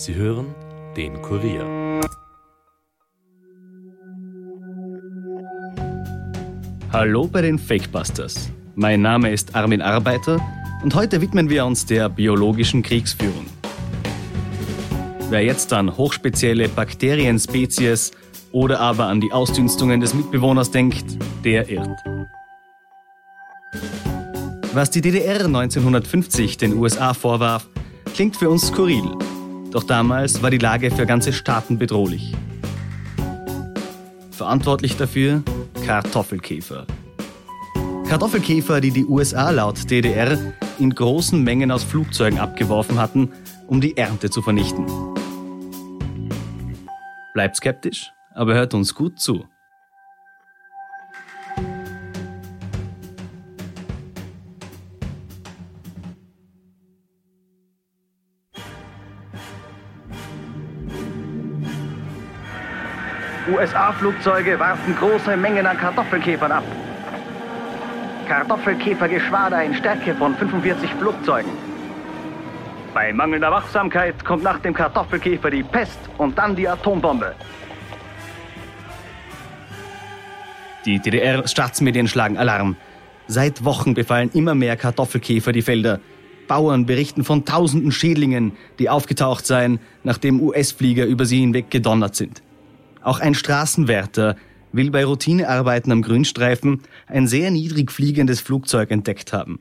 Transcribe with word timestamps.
Sie 0.00 0.14
hören 0.14 0.54
den 0.96 1.20
Kurier. 1.20 2.00
Hallo 6.90 7.26
bei 7.26 7.42
den 7.42 7.58
Fakebusters. 7.58 8.48
Mein 8.76 9.02
Name 9.02 9.30
ist 9.30 9.54
Armin 9.54 9.82
Arbeiter 9.82 10.40
und 10.82 10.94
heute 10.94 11.20
widmen 11.20 11.50
wir 11.50 11.66
uns 11.66 11.84
der 11.84 12.08
biologischen 12.08 12.82
Kriegsführung. 12.82 13.44
Wer 15.28 15.44
jetzt 15.44 15.70
an 15.74 15.94
hochspezielle 15.94 16.70
Bakterienspezies 16.70 18.12
oder 18.52 18.80
aber 18.80 19.04
an 19.04 19.20
die 19.20 19.32
Ausdünstungen 19.32 20.00
des 20.00 20.14
Mitbewohners 20.14 20.70
denkt, 20.70 21.18
der 21.44 21.68
irrt. 21.68 22.00
Was 24.72 24.90
die 24.90 25.02
DDR 25.02 25.44
1950 25.44 26.56
den 26.56 26.78
USA 26.78 27.12
vorwarf, 27.12 27.68
klingt 28.14 28.38
für 28.38 28.48
uns 28.48 28.68
skurril. 28.68 29.10
Doch 29.70 29.84
damals 29.84 30.42
war 30.42 30.50
die 30.50 30.58
Lage 30.58 30.90
für 30.90 31.06
ganze 31.06 31.32
Staaten 31.32 31.78
bedrohlich. 31.78 32.34
Verantwortlich 34.32 34.96
dafür 34.96 35.42
Kartoffelkäfer. 35.86 36.86
Kartoffelkäfer, 38.08 38.80
die 38.80 38.90
die 38.90 39.04
USA 39.04 39.50
laut 39.50 39.88
DDR 39.88 40.36
in 40.80 40.90
großen 40.92 41.40
Mengen 41.42 41.70
aus 41.70 41.84
Flugzeugen 41.84 42.40
abgeworfen 42.40 42.98
hatten, 42.98 43.30
um 43.68 43.80
die 43.80 43.96
Ernte 43.96 44.30
zu 44.30 44.42
vernichten. 44.42 44.86
Bleibt 47.32 47.54
skeptisch, 47.54 48.10
aber 48.34 48.54
hört 48.54 48.74
uns 48.74 48.94
gut 48.94 49.20
zu. 49.20 49.44
USA-Flugzeuge 63.60 64.58
warfen 64.58 64.96
große 64.96 65.36
Mengen 65.36 65.66
an 65.66 65.76
Kartoffelkäfern 65.76 66.50
ab. 66.50 66.64
Kartoffelkäfergeschwader 68.26 69.62
in 69.62 69.74
Stärke 69.74 70.14
von 70.14 70.34
45 70.34 70.88
Flugzeugen. 70.94 71.50
Bei 72.94 73.12
mangelnder 73.12 73.50
Wachsamkeit 73.50 74.24
kommt 74.24 74.44
nach 74.44 74.60
dem 74.60 74.72
Kartoffelkäfer 74.72 75.50
die 75.50 75.62
Pest 75.62 75.98
und 76.16 76.38
dann 76.38 76.56
die 76.56 76.66
Atombombe. 76.66 77.34
Die 80.86 80.98
DDR-Staatsmedien 80.98 82.08
schlagen 82.08 82.38
Alarm. 82.38 82.76
Seit 83.26 83.62
Wochen 83.62 83.92
befallen 83.92 84.30
immer 84.32 84.54
mehr 84.54 84.76
Kartoffelkäfer 84.78 85.52
die 85.52 85.62
Felder. 85.62 86.00
Bauern 86.48 86.86
berichten 86.86 87.24
von 87.24 87.44
tausenden 87.44 87.92
Schädlingen, 87.92 88.52
die 88.78 88.88
aufgetaucht 88.88 89.46
seien, 89.46 89.80
nachdem 90.02 90.40
US-Flieger 90.40 91.04
über 91.04 91.26
sie 91.26 91.40
hinweg 91.40 91.70
gedonnert 91.70 92.16
sind. 92.16 92.42
Auch 93.02 93.20
ein 93.20 93.34
Straßenwärter 93.34 94.36
will 94.72 94.90
bei 94.90 95.04
Routinearbeiten 95.04 95.90
am 95.92 96.02
Grünstreifen 96.02 96.82
ein 97.06 97.26
sehr 97.26 97.50
niedrig 97.50 97.90
fliegendes 97.90 98.40
Flugzeug 98.40 98.90
entdeckt 98.90 99.32
haben. 99.32 99.60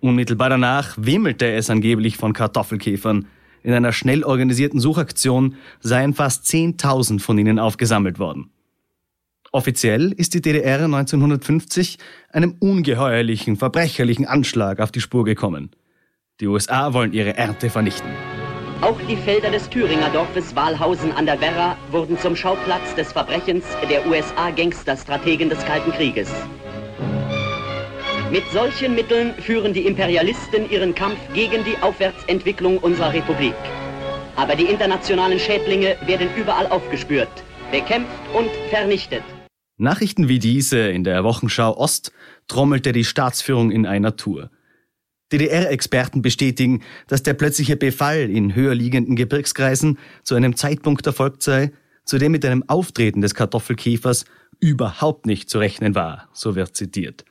Unmittelbar 0.00 0.48
danach 0.48 0.94
wimmelte 0.96 1.50
es 1.52 1.70
angeblich 1.70 2.16
von 2.16 2.32
Kartoffelkäfern. 2.32 3.26
In 3.62 3.72
einer 3.72 3.92
schnell 3.92 4.24
organisierten 4.24 4.80
Suchaktion 4.80 5.56
seien 5.80 6.14
fast 6.14 6.46
10.000 6.46 7.20
von 7.20 7.38
ihnen 7.38 7.58
aufgesammelt 7.58 8.18
worden. 8.18 8.50
Offiziell 9.50 10.12
ist 10.12 10.34
die 10.34 10.42
DDR 10.42 10.84
1950 10.84 11.98
einem 12.30 12.56
ungeheuerlichen, 12.58 13.56
verbrecherlichen 13.56 14.26
Anschlag 14.26 14.80
auf 14.80 14.92
die 14.92 15.00
Spur 15.00 15.24
gekommen. 15.24 15.70
Die 16.40 16.46
USA 16.46 16.92
wollen 16.92 17.12
ihre 17.12 17.36
Ernte 17.36 17.70
vernichten. 17.70 18.10
Auch 18.80 19.00
die 19.08 19.16
Felder 19.16 19.50
des 19.50 19.68
Thüringer 19.68 20.08
Dorfes 20.10 20.54
Walhausen 20.54 21.10
an 21.10 21.26
der 21.26 21.40
Werra 21.40 21.76
wurden 21.90 22.16
zum 22.16 22.36
Schauplatz 22.36 22.94
des 22.94 23.10
Verbrechens 23.10 23.64
der 23.90 24.06
USA-Gangsterstrategen 24.06 25.50
des 25.50 25.64
Kalten 25.64 25.90
Krieges. 25.90 26.30
Mit 28.30 28.44
solchen 28.52 28.94
Mitteln 28.94 29.34
führen 29.34 29.72
die 29.72 29.84
Imperialisten 29.84 30.70
ihren 30.70 30.94
Kampf 30.94 31.18
gegen 31.34 31.64
die 31.64 31.76
Aufwärtsentwicklung 31.82 32.78
unserer 32.78 33.12
Republik. 33.12 33.54
Aber 34.36 34.54
die 34.54 34.66
internationalen 34.66 35.40
Schädlinge 35.40 35.96
werden 36.06 36.28
überall 36.36 36.68
aufgespürt, 36.68 37.28
bekämpft 37.72 38.12
und 38.32 38.48
vernichtet. 38.70 39.24
Nachrichten 39.76 40.28
wie 40.28 40.38
diese 40.38 40.78
in 40.78 41.02
der 41.02 41.24
Wochenschau 41.24 41.76
Ost 41.76 42.12
trommelte 42.46 42.92
die 42.92 43.04
Staatsführung 43.04 43.72
in 43.72 43.86
einer 43.86 44.14
Tour. 44.14 44.50
DDR-Experten 45.32 46.22
bestätigen, 46.22 46.82
dass 47.06 47.22
der 47.22 47.34
plötzliche 47.34 47.76
Befall 47.76 48.30
in 48.30 48.54
höher 48.54 48.74
liegenden 48.74 49.16
Gebirgskreisen 49.16 49.98
zu 50.22 50.34
einem 50.34 50.56
Zeitpunkt 50.56 51.06
erfolgt 51.06 51.42
sei, 51.42 51.72
zu 52.04 52.18
dem 52.18 52.32
mit 52.32 52.44
einem 52.44 52.64
Auftreten 52.68 53.20
des 53.20 53.34
Kartoffelkäfers 53.34 54.24
überhaupt 54.60 55.26
nicht 55.26 55.50
zu 55.50 55.58
rechnen 55.58 55.94
war, 55.94 56.28
so 56.32 56.54
wird 56.54 56.76
zitiert. 56.76 57.24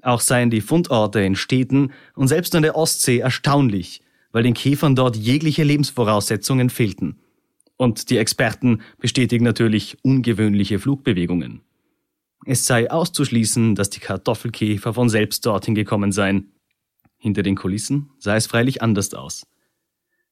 Auch 0.00 0.20
seien 0.20 0.50
die 0.50 0.60
Fundorte 0.60 1.20
in 1.20 1.36
Städten 1.36 1.92
und 2.14 2.28
selbst 2.28 2.54
an 2.54 2.62
der 2.62 2.76
Ostsee 2.76 3.18
erstaunlich, 3.18 4.02
weil 4.32 4.42
den 4.42 4.54
Käfern 4.54 4.96
dort 4.96 5.16
jegliche 5.16 5.64
Lebensvoraussetzungen 5.64 6.70
fehlten. 6.70 7.18
Und 7.76 8.10
die 8.10 8.18
Experten 8.18 8.82
bestätigen 8.98 9.44
natürlich 9.44 9.98
ungewöhnliche 10.02 10.78
Flugbewegungen. 10.78 11.62
Es 12.44 12.66
sei 12.66 12.90
auszuschließen, 12.90 13.74
dass 13.74 13.90
die 13.90 14.00
Kartoffelkäfer 14.00 14.94
von 14.94 15.08
selbst 15.08 15.46
dorthin 15.46 15.74
gekommen 15.74 16.10
seien, 16.12 16.52
hinter 17.22 17.44
den 17.44 17.54
Kulissen 17.54 18.10
sah 18.18 18.34
es 18.34 18.48
freilich 18.48 18.82
anders 18.82 19.14
aus. 19.14 19.46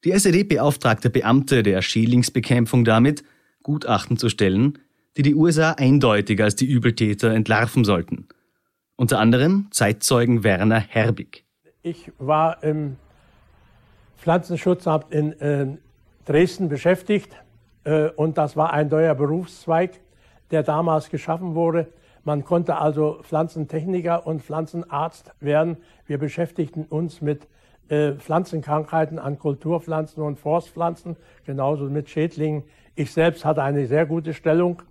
Die 0.04 0.10
SED 0.10 0.44
beauftragte 0.44 1.08
Beamte 1.08 1.62
der 1.62 1.82
Schädlingsbekämpfung 1.82 2.84
damit, 2.84 3.22
Gutachten 3.62 4.16
zu 4.16 4.28
stellen, 4.28 4.78
die 5.16 5.22
die 5.22 5.34
USA 5.34 5.72
eindeutig 5.72 6.42
als 6.42 6.56
die 6.56 6.66
Übeltäter 6.66 7.30
entlarven 7.30 7.84
sollten. 7.84 8.26
Unter 8.96 9.20
anderem 9.20 9.68
Zeitzeugen 9.70 10.42
Werner 10.42 10.80
Herbig. 10.80 11.44
Ich 11.82 12.10
war 12.18 12.62
im 12.64 12.96
Pflanzenschutzamt 14.18 15.12
in 15.12 15.32
äh, 15.40 15.66
Dresden 16.26 16.68
beschäftigt 16.68 17.36
äh, 17.84 18.08
und 18.08 18.36
das 18.36 18.56
war 18.56 18.72
ein 18.72 18.88
neuer 18.88 19.14
Berufszweig, 19.14 20.00
der 20.50 20.64
damals 20.64 21.08
geschaffen 21.08 21.54
wurde. 21.54 21.92
Man 22.25 22.44
konnte 22.44 22.76
also 22.76 23.20
Pflanzentechniker 23.22 24.26
und 24.26 24.42
Pflanzenarzt 24.42 25.32
werden. 25.41 25.78
Wir 26.06 26.19
beschäftigten 26.19 26.84
uns 26.84 27.20
mit 27.20 27.48
äh, 27.88 28.12
Pflanzenkrankheiten 28.12 29.19
an 29.19 29.38
Kulturpflanzen 29.38 30.22
und 30.22 30.38
Forstpflanzen, 30.38 31.16
genauso 31.44 31.84
mit 31.84 32.10
Schädlingen. 32.10 32.64
Ich 32.94 33.12
selbst 33.12 33.44
hatte 33.44 33.62
eine 33.62 33.86
sehr 33.86 34.06
gute 34.06 34.34
Stellung. 34.34 34.82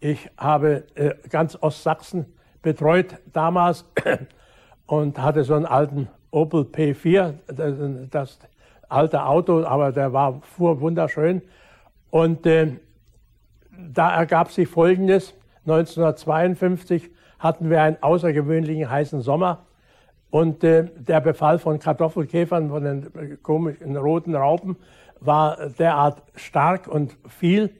Ich 0.00 0.30
habe 0.36 0.84
äh, 0.94 1.14
ganz 1.30 1.56
Ostsachsen 1.60 2.26
betreut 2.62 3.16
damals 3.32 3.84
und 4.86 5.18
hatte 5.18 5.44
so 5.44 5.54
einen 5.54 5.66
alten 5.66 6.08
Opel 6.30 6.62
P4, 6.62 7.34
das, 7.46 7.74
das 8.10 8.38
alte 8.88 9.24
Auto, 9.24 9.64
aber 9.64 9.92
der 9.92 10.12
war, 10.12 10.40
fuhr 10.42 10.80
wunderschön. 10.80 11.42
Und 12.10 12.44
äh, 12.46 12.72
da 13.70 14.14
ergab 14.14 14.50
sich 14.50 14.68
Folgendes. 14.68 15.34
1952 15.66 17.10
hatten 17.38 17.70
wir 17.70 17.82
einen 17.82 17.96
außergewöhnlichen 18.02 18.90
heißen 18.90 19.20
Sommer 19.22 19.66
und 20.30 20.64
äh, 20.64 20.88
der 20.96 21.20
Befall 21.20 21.58
von 21.58 21.78
Kartoffelkäfern, 21.78 22.68
von 22.68 22.84
den 22.84 23.02
äh, 23.14 23.36
komischen 23.36 23.96
roten 23.96 24.34
Raupen, 24.34 24.76
war 25.20 25.70
derart 25.78 26.22
stark 26.34 26.88
und 26.88 27.16
viel, 27.28 27.70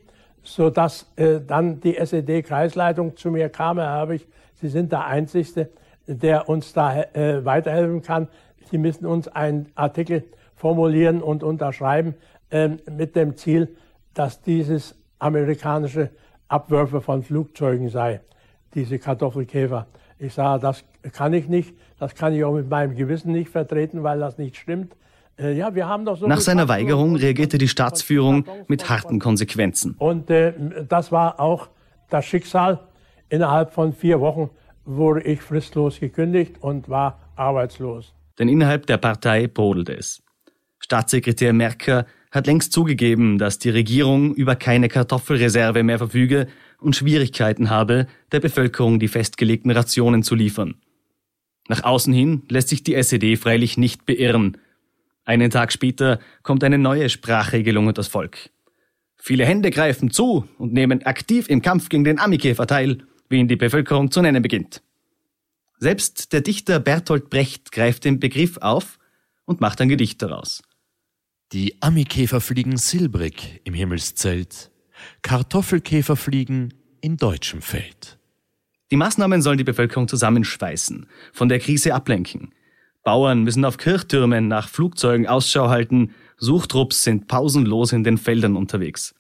sodass 0.42 1.10
äh, 1.16 1.40
dann 1.40 1.80
die 1.80 1.96
SED-Kreisleitung 1.96 3.16
zu 3.16 3.30
mir 3.30 3.48
kam, 3.48 3.78
Herr 3.78 3.96
Herbig, 3.96 4.26
Sie 4.60 4.68
sind 4.68 4.92
der 4.92 5.06
Einzige, 5.06 5.68
der 6.06 6.48
uns 6.48 6.72
da 6.72 7.02
äh, 7.02 7.44
weiterhelfen 7.44 8.02
kann. 8.02 8.28
Sie 8.70 8.78
müssen 8.78 9.04
uns 9.04 9.28
einen 9.28 9.70
Artikel 9.74 10.24
formulieren 10.54 11.22
und 11.22 11.42
unterschreiben 11.42 12.14
äh, 12.50 12.70
mit 12.90 13.16
dem 13.16 13.36
Ziel, 13.36 13.76
dass 14.14 14.40
dieses 14.40 14.94
amerikanische 15.18 16.10
Abwürfe 16.48 17.00
von 17.00 17.22
Flugzeugen 17.22 17.88
sei, 17.88 18.20
diese 18.74 18.98
Kartoffelkäfer. 18.98 19.86
Ich 20.18 20.34
sage, 20.34 20.62
das 20.62 20.84
kann 21.12 21.32
ich 21.32 21.48
nicht, 21.48 21.74
das 21.98 22.14
kann 22.14 22.34
ich 22.34 22.44
auch 22.44 22.54
mit 22.54 22.68
meinem 22.68 22.94
Gewissen 22.94 23.32
nicht 23.32 23.50
vertreten, 23.50 24.02
weil 24.02 24.20
das 24.20 24.38
nicht 24.38 24.56
stimmt. 24.56 24.94
Äh, 25.38 25.56
ja, 25.56 25.74
wir 25.74 25.88
haben 25.88 26.04
doch 26.04 26.16
so 26.16 26.26
Nach 26.26 26.40
seiner 26.40 26.68
Weigerung 26.68 27.16
reagierte 27.16 27.58
die 27.58 27.68
Staatsführung 27.68 28.46
mit 28.68 28.88
harten 28.88 29.18
Konsequenzen. 29.18 29.94
Und 29.98 30.30
äh, 30.30 30.52
das 30.88 31.10
war 31.10 31.40
auch 31.40 31.68
das 32.10 32.24
Schicksal. 32.24 32.80
Innerhalb 33.28 33.72
von 33.72 33.92
vier 33.92 34.20
Wochen 34.20 34.50
wurde 34.84 35.22
ich 35.22 35.42
fristlos 35.42 35.98
gekündigt 35.98 36.56
und 36.60 36.88
war 36.88 37.18
arbeitslos. 37.36 38.14
Denn 38.38 38.48
innerhalb 38.48 38.86
der 38.86 38.98
Partei 38.98 39.46
brodelte 39.46 39.96
es. 39.96 40.22
Staatssekretär 40.78 41.52
Merker 41.52 42.06
hat 42.34 42.48
längst 42.48 42.72
zugegeben, 42.72 43.38
dass 43.38 43.60
die 43.60 43.70
Regierung 43.70 44.34
über 44.34 44.56
keine 44.56 44.88
Kartoffelreserve 44.88 45.84
mehr 45.84 45.98
verfüge 45.98 46.48
und 46.80 46.96
Schwierigkeiten 46.96 47.70
habe, 47.70 48.08
der 48.32 48.40
Bevölkerung 48.40 48.98
die 48.98 49.06
festgelegten 49.06 49.70
Rationen 49.70 50.24
zu 50.24 50.34
liefern. 50.34 50.74
Nach 51.68 51.84
außen 51.84 52.12
hin 52.12 52.42
lässt 52.48 52.68
sich 52.68 52.82
die 52.82 52.94
SED 52.94 53.36
freilich 53.36 53.78
nicht 53.78 54.04
beirren. 54.04 54.58
Einen 55.24 55.50
Tag 55.50 55.72
später 55.72 56.18
kommt 56.42 56.64
eine 56.64 56.76
neue 56.76 57.08
Sprachregelung 57.08 57.86
unter 57.86 58.00
das 58.00 58.08
Volk. 58.08 58.50
Viele 59.16 59.46
Hände 59.46 59.70
greifen 59.70 60.10
zu 60.10 60.46
und 60.58 60.72
nehmen 60.72 61.04
aktiv 61.04 61.48
im 61.48 61.62
Kampf 61.62 61.88
gegen 61.88 62.04
den 62.04 62.18
Amikäfer 62.18 62.66
teil, 62.66 62.98
wie 63.28 63.38
ihn 63.38 63.48
die 63.48 63.56
Bevölkerung 63.56 64.10
zu 64.10 64.20
nennen 64.20 64.42
beginnt. 64.42 64.82
Selbst 65.78 66.32
der 66.32 66.40
Dichter 66.40 66.80
Bertolt 66.80 67.30
Brecht 67.30 67.70
greift 67.70 68.04
den 68.04 68.18
Begriff 68.18 68.58
auf 68.58 68.98
und 69.44 69.60
macht 69.60 69.80
ein 69.80 69.88
Gedicht 69.88 70.20
daraus. 70.20 70.62
Die 71.54 71.80
Amikäfer 71.80 72.40
fliegen 72.40 72.76
silbrig 72.76 73.60
im 73.62 73.74
Himmelszelt, 73.74 74.72
Kartoffelkäfer 75.22 76.16
fliegen 76.16 76.74
in 77.00 77.16
deutschem 77.16 77.62
Feld. 77.62 78.18
Die 78.90 78.96
Maßnahmen 78.96 79.40
sollen 79.40 79.58
die 79.58 79.62
Bevölkerung 79.62 80.08
zusammenschweißen, 80.08 81.06
von 81.32 81.48
der 81.48 81.60
Krise 81.60 81.94
ablenken. 81.94 82.52
Bauern 83.04 83.44
müssen 83.44 83.64
auf 83.64 83.76
Kirchtürmen 83.76 84.48
nach 84.48 84.68
Flugzeugen 84.68 85.28
Ausschau 85.28 85.68
halten, 85.68 86.10
Suchtrupps 86.38 87.04
sind 87.04 87.28
pausenlos 87.28 87.92
in 87.92 88.02
den 88.02 88.18
Feldern 88.18 88.56
unterwegs. 88.56 89.14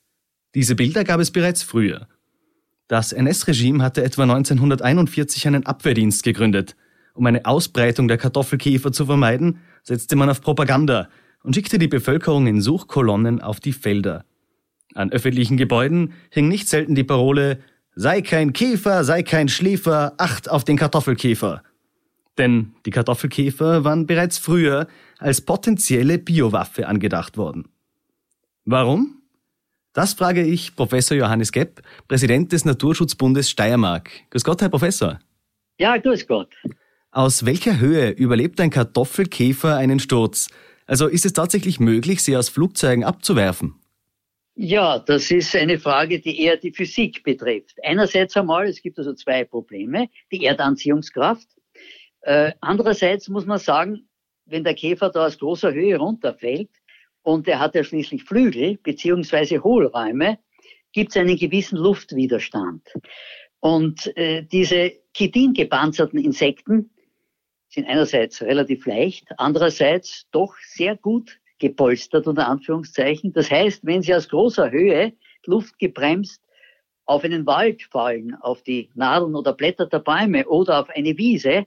Diese 0.56 0.74
Bilder 0.74 1.04
gab 1.04 1.20
es 1.20 1.30
bereits 1.30 1.62
früher. 1.62 2.08
Das 2.88 3.12
NS-Regime 3.12 3.80
hatte 3.80 4.02
etwa 4.02 4.24
1941 4.24 5.46
einen 5.46 5.66
Abwehrdienst 5.66 6.24
gegründet. 6.24 6.74
Um 7.14 7.26
eine 7.26 7.46
Ausbreitung 7.46 8.08
der 8.08 8.18
Kartoffelkäfer 8.18 8.90
zu 8.90 9.06
vermeiden, 9.06 9.60
setzte 9.84 10.16
man 10.16 10.28
auf 10.28 10.40
Propaganda 10.40 11.08
und 11.44 11.54
schickte 11.54 11.78
die 11.78 11.86
Bevölkerung 11.86 12.48
in 12.48 12.60
Suchkolonnen 12.60 13.40
auf 13.40 13.60
die 13.60 13.72
Felder. 13.72 14.24
An 14.94 15.12
öffentlichen 15.12 15.56
Gebäuden 15.56 16.14
hing 16.30 16.48
nicht 16.48 16.68
selten 16.68 16.96
die 16.96 17.04
Parole 17.04 17.60
Sei 17.96 18.22
kein 18.22 18.52
Käfer, 18.52 19.04
sei 19.04 19.22
kein 19.22 19.48
Schläfer, 19.48 20.14
acht 20.18 20.50
auf 20.50 20.64
den 20.64 20.76
Kartoffelkäfer. 20.76 21.62
Denn 22.36 22.74
die 22.86 22.90
Kartoffelkäfer 22.90 23.84
waren 23.84 24.06
bereits 24.06 24.38
früher 24.38 24.88
als 25.18 25.40
potenzielle 25.40 26.18
Biowaffe 26.18 26.88
angedacht 26.88 27.36
worden. 27.36 27.68
Warum? 28.64 29.22
Das 29.92 30.14
frage 30.14 30.42
ich 30.42 30.74
Professor 30.74 31.16
Johannes 31.16 31.52
Gepp, 31.52 31.82
Präsident 32.08 32.50
des 32.50 32.64
Naturschutzbundes 32.64 33.48
Steiermark. 33.48 34.10
Grüß 34.30 34.42
Gott, 34.42 34.60
Herr 34.60 34.70
Professor. 34.70 35.20
Ja, 35.78 35.96
grüß 35.96 36.26
Gott. 36.26 36.52
Aus 37.12 37.44
welcher 37.44 37.78
Höhe 37.78 38.10
überlebt 38.10 38.60
ein 38.60 38.70
Kartoffelkäfer 38.70 39.76
einen 39.76 40.00
Sturz? 40.00 40.48
Also 40.86 41.06
ist 41.06 41.24
es 41.24 41.32
tatsächlich 41.32 41.80
möglich, 41.80 42.22
sie 42.22 42.36
aus 42.36 42.48
Flugzeugen 42.48 43.04
abzuwerfen? 43.04 43.74
Ja, 44.56 45.00
das 45.00 45.30
ist 45.30 45.56
eine 45.56 45.78
Frage, 45.78 46.20
die 46.20 46.40
eher 46.40 46.56
die 46.56 46.72
Physik 46.72 47.24
betrifft. 47.24 47.76
Einerseits 47.82 48.36
einmal, 48.36 48.66
es 48.68 48.80
gibt 48.80 48.98
also 48.98 49.12
zwei 49.14 49.44
Probleme. 49.44 50.08
Die 50.30 50.44
Erdanziehungskraft. 50.44 51.48
Äh, 52.20 52.52
andererseits 52.60 53.28
muss 53.28 53.46
man 53.46 53.58
sagen, 53.58 54.08
wenn 54.46 54.62
der 54.62 54.74
Käfer 54.74 55.10
da 55.10 55.26
aus 55.26 55.38
großer 55.38 55.72
Höhe 55.72 55.96
runterfällt 55.96 56.70
und 57.22 57.48
er 57.48 57.58
hat 57.58 57.74
ja 57.74 57.82
schließlich 57.82 58.24
Flügel 58.24 58.78
beziehungsweise 58.82 59.62
Hohlräume, 59.62 60.38
gibt 60.92 61.10
es 61.10 61.16
einen 61.16 61.36
gewissen 61.36 61.76
Luftwiderstand. 61.76 62.88
Und 63.58 64.16
äh, 64.16 64.42
diese 64.44 64.92
chitingepanzerten 65.16 66.18
Insekten 66.18 66.90
sind 67.74 67.86
einerseits 67.86 68.40
relativ 68.40 68.86
leicht, 68.86 69.28
andererseits 69.36 70.26
doch 70.30 70.54
sehr 70.60 70.96
gut 70.96 71.38
gepolstert 71.58 72.26
unter 72.26 72.48
Anführungszeichen. 72.48 73.32
Das 73.32 73.50
heißt, 73.50 73.84
wenn 73.84 74.02
sie 74.02 74.14
aus 74.14 74.28
großer 74.28 74.70
Höhe 74.70 75.12
Luft 75.46 75.78
gebremst 75.78 76.42
auf 77.04 77.24
einen 77.24 77.46
Wald 77.46 77.82
fallen, 77.82 78.34
auf 78.40 78.62
die 78.62 78.90
Nadeln 78.94 79.34
oder 79.34 79.52
Blätter 79.52 79.86
der 79.86 79.98
Bäume 79.98 80.46
oder 80.46 80.80
auf 80.80 80.90
eine 80.90 81.18
Wiese, 81.18 81.66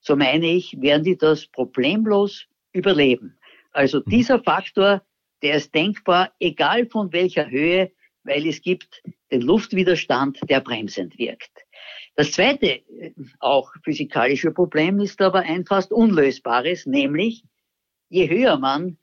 so 0.00 0.16
meine 0.16 0.46
ich, 0.46 0.80
werden 0.80 1.04
die 1.04 1.16
das 1.16 1.46
problemlos 1.46 2.46
überleben. 2.72 3.36
Also 3.72 3.98
mhm. 3.98 4.10
dieser 4.10 4.42
Faktor, 4.42 5.02
der 5.42 5.56
ist 5.56 5.74
denkbar, 5.74 6.32
egal 6.40 6.86
von 6.86 7.12
welcher 7.12 7.50
Höhe, 7.50 7.90
weil 8.22 8.46
es 8.46 8.62
gibt 8.62 9.02
den 9.30 9.42
Luftwiderstand, 9.42 10.38
der 10.48 10.60
bremsend 10.60 11.18
wirkt. 11.18 11.63
Das 12.16 12.32
zweite, 12.32 12.66
äh, 12.66 13.12
auch 13.40 13.72
physikalische 13.82 14.52
Problem 14.52 15.00
ist 15.00 15.20
aber 15.20 15.40
ein 15.40 15.64
fast 15.64 15.92
unlösbares, 15.92 16.86
nämlich 16.86 17.44
je 18.08 18.28
höher 18.28 18.58
man 18.58 18.98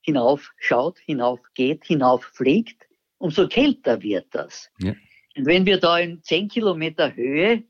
hinaufschaut, 0.00 0.98
hinaufgeht, 0.98 1.84
hinauffliegt, 1.84 2.88
umso 3.18 3.46
kälter 3.48 4.02
wird 4.02 4.26
das. 4.30 4.70
Ja. 4.78 4.94
Und 5.36 5.46
wenn 5.46 5.66
wir 5.66 5.78
da 5.78 5.98
in 5.98 6.22
10 6.22 6.48
Kilometer 6.48 7.14
Höhe, 7.14 7.64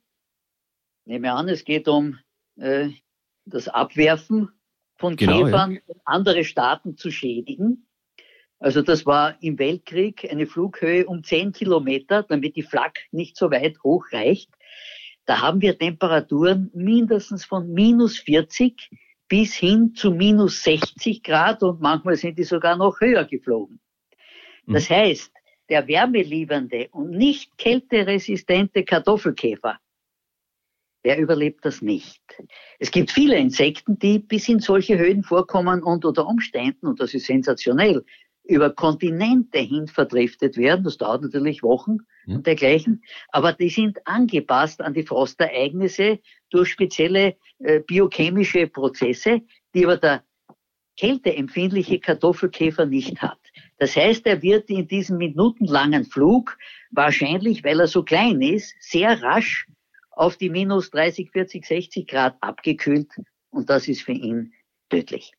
nehme 1.05 1.33
an, 1.33 1.49
es 1.49 1.65
geht 1.65 1.89
um 1.89 2.19
äh, 2.57 2.91
das 3.45 3.69
Abwerfen 3.69 4.51
von 4.97 5.17
genau, 5.17 5.45
Käfern, 5.45 5.73
ja. 5.73 5.95
andere 6.05 6.45
Staaten 6.45 6.97
zu 6.97 7.11
schädigen. 7.11 7.88
Also 8.61 8.83
das 8.83 9.07
war 9.07 9.41
im 9.41 9.59
Weltkrieg 9.59 10.27
eine 10.31 10.47
Flughöhe 10.47 11.07
um 11.07 11.23
10 11.23 11.53
Kilometer, 11.53 12.25
damit 12.25 12.57
die 12.57 12.63
Flak 12.63 12.99
nicht 13.13 13.37
so 13.37 13.51
weit 13.51 13.83
hoch 13.85 14.07
reicht. 14.13 14.51
Da 15.27 15.41
haben 15.43 15.61
wir 15.61 15.79
Temperaturen 15.79 16.71
mindestens 16.75 17.45
von 17.45 17.73
minus 17.73 18.19
40 18.19 18.91
bis 19.29 19.55
hin 19.55 19.95
zu 19.95 20.11
minus 20.11 20.63
60 20.65 21.23
Grad 21.23 21.63
und 21.63 21.81
manchmal 21.81 22.17
sind 22.17 22.39
die 22.39 22.45
sogar 22.45 22.77
noch 22.77 23.01
höher 23.01 23.25
geflogen. 23.25 23.79
Mhm. 24.65 24.73
Das 24.73 24.91
heißt, 24.91 25.33
der 25.69 25.87
wärmeliebernde 25.87 26.89
und 26.93 27.11
nicht 27.11 27.57
kälteresistente 27.59 28.85
Kartoffelkäfer 28.85 29.79
der 31.05 31.19
überlebt 31.19 31.65
das 31.65 31.81
nicht. 31.81 32.21
Es 32.79 32.91
gibt 32.91 33.11
viele 33.11 33.37
Insekten, 33.39 33.99
die 33.99 34.19
bis 34.19 34.49
in 34.49 34.61
solche 34.61 34.99
Höhen 34.99 35.23
vorkommen 35.23 35.83
und 35.83 36.05
unter 36.05 36.27
Umständen, 36.27 36.87
und 36.87 37.01
das 37.01 37.15
ist 37.15 37.27
sensationell, 37.27 38.05
über 38.49 38.71
Kontinente 38.71 39.59
hin 39.59 39.87
verdriftet 39.87 40.57
werden. 40.57 40.85
Das 40.85 40.97
dauert 40.97 41.23
natürlich 41.23 41.63
Wochen 41.63 41.99
ja. 42.27 42.37
und 42.37 42.47
dergleichen. 42.47 43.03
Aber 43.29 43.53
die 43.53 43.69
sind 43.69 43.99
angepasst 44.07 44.81
an 44.81 44.95
die 44.95 45.03
Frostereignisse 45.05 46.19
durch 46.51 46.71
spezielle 46.71 47.37
äh, 47.59 47.81
biochemische 47.81 48.67
Prozesse, 48.67 49.43
die 49.75 49.85
aber 49.85 49.99
der 49.99 50.25
kälteempfindliche 50.97 52.01
Kartoffelkäfer 52.01 52.87
nicht 52.87 53.23
hat. 53.23 53.39
Das 53.77 53.95
heißt, 53.95 54.27
er 54.27 54.43
wird 54.43 54.69
in 54.71 54.89
diesem 54.89 55.19
minutenlangen 55.19 56.05
Flug 56.05 56.59
wahrscheinlich, 56.91 57.63
weil 57.63 57.79
er 57.81 57.87
so 57.87 58.03
klein 58.03 58.41
ist, 58.41 58.75
sehr 58.81 59.23
rasch 59.23 59.67
auf 60.11 60.37
die 60.37 60.51
minus 60.51 60.91
30, 60.91 61.31
40, 61.31 61.65
60 61.65 62.07
Grad 62.09 62.37
abgekühlt 62.41 63.09
und 63.51 63.71
das 63.71 63.87
ist 63.87 64.03
für 64.03 64.13
ihn 64.13 64.53
tödlich. 64.89 65.33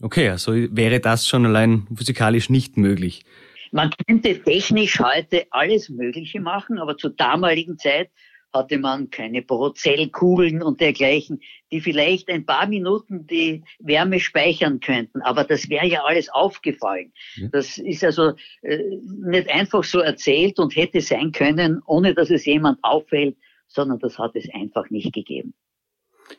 Okay, 0.00 0.28
also 0.28 0.52
wäre 0.52 1.00
das 1.00 1.26
schon 1.26 1.44
allein 1.46 1.86
physikalisch 1.94 2.50
nicht 2.50 2.76
möglich. 2.76 3.24
Man 3.72 3.90
könnte 4.06 4.40
technisch 4.42 4.98
heute 5.00 5.46
alles 5.50 5.88
Mögliche 5.88 6.40
machen, 6.40 6.78
aber 6.78 6.96
zur 6.96 7.10
damaligen 7.10 7.78
Zeit 7.78 8.10
hatte 8.52 8.78
man 8.78 9.10
keine 9.10 9.42
Porozellkugeln 9.42 10.62
und 10.62 10.80
dergleichen, 10.80 11.40
die 11.70 11.80
vielleicht 11.80 12.30
ein 12.30 12.46
paar 12.46 12.66
Minuten 12.66 13.26
die 13.26 13.62
Wärme 13.78 14.20
speichern 14.20 14.80
könnten. 14.80 15.20
Aber 15.20 15.44
das 15.44 15.68
wäre 15.68 15.86
ja 15.86 16.04
alles 16.04 16.28
aufgefallen. 16.30 17.12
Ja. 17.36 17.48
Das 17.52 17.76
ist 17.76 18.04
also 18.04 18.32
äh, 18.62 18.78
nicht 19.26 19.50
einfach 19.50 19.84
so 19.84 19.98
erzählt 19.98 20.58
und 20.58 20.76
hätte 20.76 21.00
sein 21.00 21.32
können, 21.32 21.82
ohne 21.84 22.14
dass 22.14 22.30
es 22.30 22.46
jemand 22.46 22.78
auffällt, 22.82 23.36
sondern 23.66 23.98
das 23.98 24.18
hat 24.18 24.34
es 24.34 24.48
einfach 24.54 24.88
nicht 24.88 25.12
gegeben. 25.12 25.54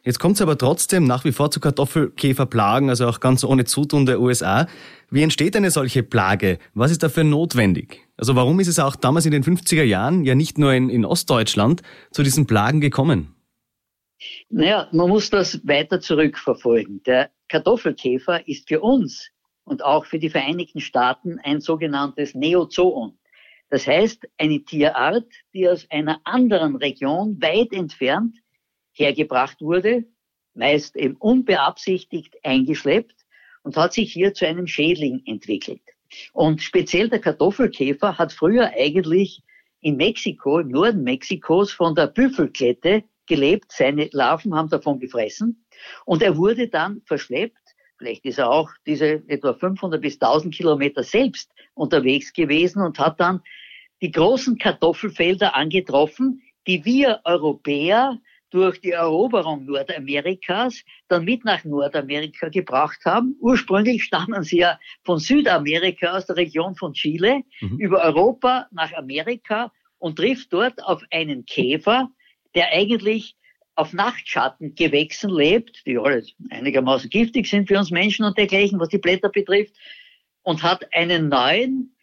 Jetzt 0.03 0.19
kommt 0.19 0.35
es 0.35 0.41
aber 0.41 0.57
trotzdem 0.57 1.05
nach 1.05 1.25
wie 1.25 1.31
vor 1.31 1.51
zu 1.51 1.59
Kartoffelkäferplagen, 1.59 2.89
also 2.89 3.07
auch 3.07 3.19
ganz 3.19 3.43
ohne 3.43 3.65
Zutun 3.65 4.05
der 4.05 4.21
USA. 4.21 4.67
Wie 5.09 5.23
entsteht 5.23 5.55
eine 5.55 5.71
solche 5.71 6.03
Plage? 6.03 6.59
Was 6.73 6.91
ist 6.91 7.03
dafür 7.03 7.23
notwendig? 7.23 8.01
Also 8.17 8.35
warum 8.35 8.59
ist 8.59 8.67
es 8.67 8.79
auch 8.79 8.95
damals 8.95 9.25
in 9.25 9.31
den 9.31 9.43
50er 9.43 9.83
Jahren, 9.83 10.23
ja 10.23 10.35
nicht 10.35 10.57
nur 10.57 10.73
in, 10.73 10.89
in 10.89 11.05
Ostdeutschland, 11.05 11.81
zu 12.11 12.23
diesen 12.23 12.47
Plagen 12.47 12.81
gekommen? 12.81 13.35
Naja, 14.49 14.87
man 14.91 15.09
muss 15.09 15.29
das 15.29 15.65
weiter 15.65 16.01
zurückverfolgen. 16.01 17.01
Der 17.03 17.31
Kartoffelkäfer 17.47 18.47
ist 18.47 18.67
für 18.67 18.81
uns 18.81 19.29
und 19.63 19.83
auch 19.83 20.05
für 20.05 20.19
die 20.19 20.29
Vereinigten 20.29 20.81
Staaten 20.81 21.39
ein 21.43 21.61
sogenanntes 21.61 22.35
Neozoon. 22.35 23.17
Das 23.69 23.85
heißt, 23.85 24.27
eine 24.37 24.63
Tierart, 24.63 25.27
die 25.53 25.69
aus 25.69 25.85
einer 25.89 26.19
anderen 26.23 26.75
Region 26.75 27.41
weit 27.41 27.71
entfernt 27.71 28.35
hergebracht 28.99 29.61
wurde, 29.61 30.05
meist 30.53 30.95
eben 30.95 31.15
unbeabsichtigt 31.15 32.37
eingeschleppt 32.43 33.15
und 33.63 33.77
hat 33.77 33.93
sich 33.93 34.11
hier 34.11 34.33
zu 34.33 34.47
einem 34.47 34.67
Schädling 34.67 35.21
entwickelt. 35.25 35.81
Und 36.33 36.61
speziell 36.61 37.09
der 37.09 37.19
Kartoffelkäfer 37.19 38.17
hat 38.17 38.33
früher 38.33 38.71
eigentlich 38.75 39.43
in 39.81 39.95
Mexiko, 39.95 40.59
im 40.59 40.69
Norden 40.69 41.03
Mexikos, 41.03 41.71
von 41.71 41.95
der 41.95 42.07
Büffelklette 42.07 43.03
gelebt. 43.27 43.71
Seine 43.71 44.09
Larven 44.11 44.55
haben 44.55 44.69
davon 44.69 44.99
gefressen. 44.99 45.65
Und 46.05 46.21
er 46.21 46.35
wurde 46.35 46.67
dann 46.67 47.01
verschleppt. 47.05 47.57
Vielleicht 47.97 48.25
ist 48.25 48.39
er 48.39 48.49
auch 48.49 48.71
diese 48.85 49.23
etwa 49.27 49.53
500 49.53 50.01
bis 50.01 50.15
1000 50.15 50.55
Kilometer 50.55 51.03
selbst 51.03 51.51
unterwegs 51.73 52.33
gewesen 52.33 52.81
und 52.81 52.97
hat 52.97 53.19
dann 53.19 53.41
die 54.01 54.11
großen 54.11 54.57
Kartoffelfelder 54.57 55.55
angetroffen, 55.55 56.41
die 56.65 56.83
wir 56.85 57.21
Europäer 57.25 58.17
durch 58.49 58.81
die 58.81 58.91
Eroberung 58.91 59.65
Nordamerikas 59.65 60.83
dann 61.07 61.25
mit 61.25 61.45
nach 61.45 61.63
Nordamerika 61.63 62.49
gebracht 62.49 62.99
haben. 63.05 63.35
Ursprünglich 63.39 64.03
stammen 64.03 64.43
sie 64.43 64.59
ja 64.59 64.79
von 65.03 65.19
Südamerika 65.19 66.17
aus 66.17 66.25
der 66.25 66.37
Region 66.37 66.75
von 66.75 66.93
Chile 66.93 67.43
mhm. 67.61 67.77
über 67.79 68.01
Europa 68.01 68.67
nach 68.71 68.93
Amerika 68.93 69.71
und 69.99 70.15
trifft 70.15 70.51
dort 70.51 70.83
auf 70.83 71.03
einen 71.11 71.45
Käfer, 71.45 72.09
der 72.55 72.71
eigentlich 72.71 73.35
auf 73.75 73.93
Nachtschattengewächsen 73.93 75.29
lebt, 75.29 75.85
die 75.85 75.97
alle 75.97 76.25
einigermaßen 76.49 77.09
giftig 77.09 77.47
sind 77.47 77.67
für 77.67 77.77
uns 77.77 77.91
Menschen 77.91 78.25
und 78.25 78.37
dergleichen, 78.37 78.79
was 78.79 78.89
die 78.89 78.97
Blätter 78.97 79.29
betrifft, 79.29 79.75
und 80.41 80.63
hat 80.63 80.93
einen 80.93 81.29
neuen 81.29 81.95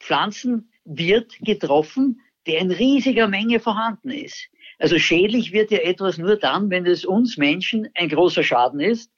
Pflanzenwirt 0.00 1.38
getroffen, 1.40 2.20
der 2.46 2.58
in 2.58 2.70
riesiger 2.70 3.28
Menge 3.28 3.60
vorhanden 3.60 4.10
ist. 4.10 4.48
Also 4.80 4.98
schädlich 4.98 5.52
wird 5.52 5.70
ja 5.70 5.78
etwas 5.78 6.16
nur 6.16 6.36
dann, 6.36 6.70
wenn 6.70 6.86
es 6.86 7.04
uns 7.04 7.36
Menschen 7.36 7.88
ein 7.94 8.08
großer 8.08 8.42
Schaden 8.42 8.80
ist. 8.80 9.12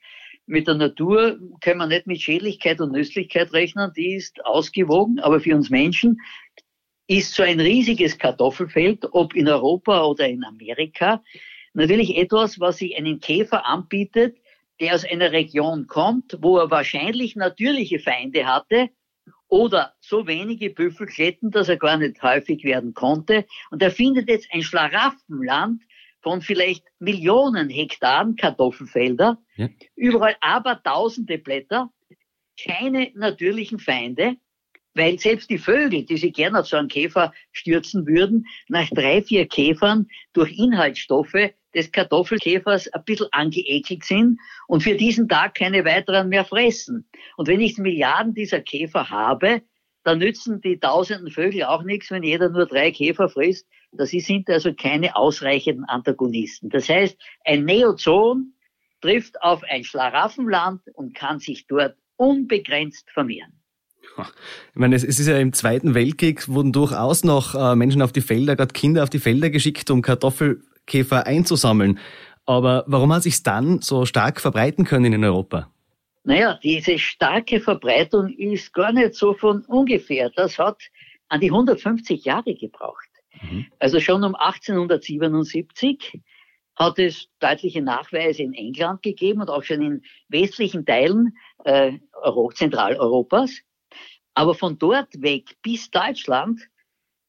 Mit 0.45 0.67
der 0.67 0.75
Natur 0.75 1.39
können 1.61 1.79
wir 1.79 1.87
nicht 1.87 2.05
mit 2.05 2.21
Schädlichkeit 2.21 2.81
und 2.81 2.91
Nützlichkeit 2.91 3.53
rechnen, 3.53 3.93
die 3.95 4.15
ist 4.15 4.45
ausgewogen, 4.45 5.19
aber 5.21 5.39
für 5.39 5.55
uns 5.55 5.69
Menschen 5.69 6.19
ist 7.07 7.33
so 7.33 7.43
ein 7.43 7.61
riesiges 7.61 8.17
Kartoffelfeld, 8.17 9.05
ob 9.13 9.35
in 9.35 9.47
Europa 9.47 10.03
oder 10.03 10.27
in 10.27 10.43
Amerika, 10.43 11.23
natürlich 11.73 12.17
etwas, 12.17 12.59
was 12.59 12.77
sich 12.77 12.97
einen 12.97 13.21
Käfer 13.21 13.65
anbietet, 13.65 14.37
der 14.81 14.95
aus 14.95 15.05
einer 15.05 15.31
Region 15.31 15.87
kommt, 15.87 16.37
wo 16.41 16.57
er 16.57 16.71
wahrscheinlich 16.71 17.37
natürliche 17.37 17.99
Feinde 17.99 18.45
hatte, 18.45 18.89
oder 19.53 19.93
so 19.99 20.25
wenige 20.25 20.71
Büffelkletten, 20.71 21.51
dass 21.51 21.69
er 21.69 21.77
gar 21.77 21.97
nicht 21.97 22.23
häufig 22.23 22.63
werden 22.63 22.95
konnte. 22.95 23.45
Und 23.69 23.83
er 23.83 23.91
findet 23.91 24.27
jetzt 24.27 24.47
ein 24.51 24.63
Schlaraffenland 24.63 25.83
von 26.21 26.41
vielleicht 26.41 26.83
Millionen 26.97 27.69
Hektaren 27.69 28.35
Kartoffelfelder, 28.35 29.37
ja. 29.55 29.69
überall 29.95 30.35
aber 30.41 30.81
tausende 30.81 31.37
Blätter, 31.37 31.91
keine 32.59 33.11
natürlichen 33.13 33.77
Feinde, 33.77 34.37
weil 34.95 35.19
selbst 35.19 35.51
die 35.51 35.59
Vögel, 35.59 36.03
die 36.03 36.17
sich 36.17 36.33
gerne 36.33 36.61
auf 36.61 36.67
so 36.67 36.77
einen 36.77 36.87
Käfer 36.87 37.31
stürzen 37.51 38.07
würden, 38.07 38.47
nach 38.69 38.89
drei, 38.89 39.21
vier 39.21 39.47
Käfern 39.47 40.07
durch 40.33 40.57
Inhaltsstoffe 40.57 41.53
des 41.73 41.91
Kartoffelkäfers 41.91 42.87
ein 42.89 43.03
bisschen 43.03 43.27
angeekelt 43.31 44.03
sind 44.03 44.39
und 44.67 44.83
für 44.83 44.95
diesen 44.95 45.27
Tag 45.27 45.55
keine 45.55 45.85
weiteren 45.85 46.29
mehr 46.29 46.45
fressen. 46.45 47.07
Und 47.37 47.47
wenn 47.47 47.61
ich 47.61 47.77
Milliarden 47.77 48.33
dieser 48.33 48.61
Käfer 48.61 49.09
habe, 49.09 49.61
dann 50.03 50.19
nützen 50.19 50.61
die 50.61 50.79
tausenden 50.79 51.31
Vögel 51.31 51.63
auch 51.63 51.83
nichts, 51.83 52.11
wenn 52.11 52.23
jeder 52.23 52.49
nur 52.49 52.65
drei 52.65 52.91
Käfer 52.91 53.29
frisst. 53.29 53.67
Das 53.91 54.09
sind 54.09 54.49
also 54.49 54.73
keine 54.73 55.15
ausreichenden 55.15 55.85
Antagonisten. 55.85 56.69
Das 56.69 56.89
heißt, 56.89 57.17
ein 57.45 57.63
Neozon 57.65 58.53
trifft 59.01 59.41
auf 59.41 59.63
ein 59.63 59.83
Schlaraffenland 59.83 60.81
und 60.93 61.15
kann 61.15 61.39
sich 61.39 61.67
dort 61.67 61.95
unbegrenzt 62.15 63.09
vermehren. 63.11 63.59
Ich 64.17 64.75
meine, 64.75 64.95
es 64.95 65.03
ist 65.03 65.25
ja 65.25 65.37
im 65.37 65.53
Zweiten 65.53 65.95
Weltkrieg 65.95 66.47
wurden 66.47 66.71
durchaus 66.71 67.23
noch 67.23 67.55
äh, 67.55 67.75
Menschen 67.75 68.01
auf 68.01 68.11
die 68.11 68.21
Felder, 68.21 68.55
gerade 68.55 68.73
Kinder 68.73 69.03
auf 69.03 69.09
die 69.09 69.19
Felder 69.19 69.49
geschickt, 69.49 69.89
um 69.89 70.01
Kartoffel 70.01 70.63
Käfer 70.85 71.25
einzusammeln. 71.27 71.99
Aber 72.45 72.83
warum 72.87 73.13
hat 73.13 73.23
sich 73.23 73.41
dann 73.43 73.81
so 73.81 74.05
stark 74.05 74.41
verbreiten 74.41 74.85
können 74.85 75.13
in 75.13 75.23
Europa? 75.23 75.69
Naja, 76.25 76.59
diese 76.63 76.97
starke 76.99 77.59
Verbreitung 77.59 78.29
ist 78.29 78.73
gar 78.73 78.93
nicht 78.93 79.15
so 79.15 79.33
von 79.33 79.63
ungefähr. 79.65 80.29
Das 80.29 80.57
hat 80.57 80.81
an 81.27 81.41
die 81.41 81.51
150 81.51 82.23
Jahre 82.23 82.55
gebraucht. 82.55 83.09
Mhm. 83.41 83.65
Also 83.79 83.99
schon 83.99 84.23
um 84.23 84.35
1877 84.35 86.21
hat 86.75 86.97
es 86.97 87.27
deutliche 87.39 87.81
Nachweise 87.81 88.43
in 88.43 88.53
England 88.53 89.01
gegeben 89.03 89.41
und 89.41 89.49
auch 89.49 89.63
schon 89.63 89.81
in 89.81 90.01
westlichen 90.29 90.85
Teilen 90.85 91.37
äh, 91.65 91.93
Zentraleuropas. 92.53 93.59
Aber 94.33 94.55
von 94.55 94.77
dort 94.79 95.21
weg 95.21 95.55
bis 95.61 95.91
Deutschland 95.91 96.61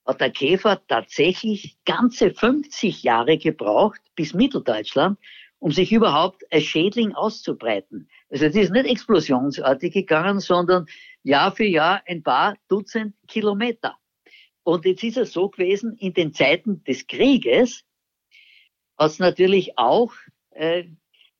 hat 0.04 0.20
der 0.20 0.30
Käfer 0.30 0.82
tatsächlich 0.87 1.76
ganze 1.84 2.32
50 2.32 3.02
Jahre 3.02 3.38
gebraucht 3.38 4.00
bis 4.14 4.34
Mitteldeutschland, 4.34 5.18
um 5.58 5.73
sich 5.73 5.92
überhaupt 5.92 6.42
als 6.52 6.64
Schädling 6.64 7.12
auszubreiten. 7.12 8.08
Also 8.28 8.46
es 8.46 8.54
ist 8.54 8.73
nicht 8.73 8.87
explosionsartig 8.87 9.94
gegangen, 9.94 10.40
sondern 10.40 10.87
Jahr 11.23 11.52
für 11.52 11.64
Jahr 11.64 12.02
ein 12.06 12.23
paar 12.23 12.56
Dutzend 12.68 13.14
Kilometer. 13.28 13.96
Und 14.62 14.84
jetzt 14.84 15.04
ist 15.04 15.16
es 15.16 15.32
so 15.32 15.49
gewesen, 15.49 15.96
in 15.99 16.12
den 16.12 16.34
Zeiten 16.34 16.84
des 16.84 17.06
Krieges 17.06 17.84
hat 18.99 19.11
es 19.11 19.18
natürlich 19.18 19.78
auch 19.78 20.12
äh, 20.50 20.84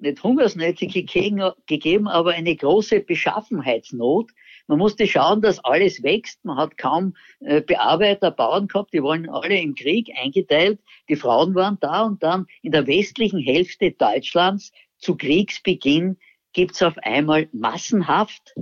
nicht 0.05 0.23
Hungersnöte 0.23 0.87
gegeben, 0.87 2.09
aber 2.09 2.33
eine 2.33 2.55
große 2.55 3.01
Beschaffenheitsnot, 3.01 4.31
man 4.67 4.79
musste 4.79 5.07
schauen, 5.07 5.43
dass 5.43 5.63
alles 5.63 6.03
wächst. 6.03 6.45
Man 6.45 6.57
hat 6.57 6.79
kaum 6.79 7.15
äh, 7.41 7.61
Bearbeiter, 7.61 8.31
Bauern 8.31 8.67
gehabt. 8.67 8.95
Die 8.95 9.03
waren 9.03 9.29
alle 9.29 9.61
im 9.61 9.75
Krieg 9.75 10.11
eingeteilt. 10.17 10.81
Die 11.09 11.17
Frauen 11.17 11.55
waren 11.55 11.77
da 11.81 12.03
und 12.03 12.23
dann 12.23 12.47
in 12.63 12.73
der 12.73 12.87
westlichen 12.87 13.41
Hälfte 13.41 13.93
Deutschlands 13.93 14.73
zu 14.97 15.17
Kriegsbeginn 15.17 16.17
gibt's 16.55 16.83
auf 16.83 16.97
einmal 16.99 17.49
massenhaft 17.53 18.55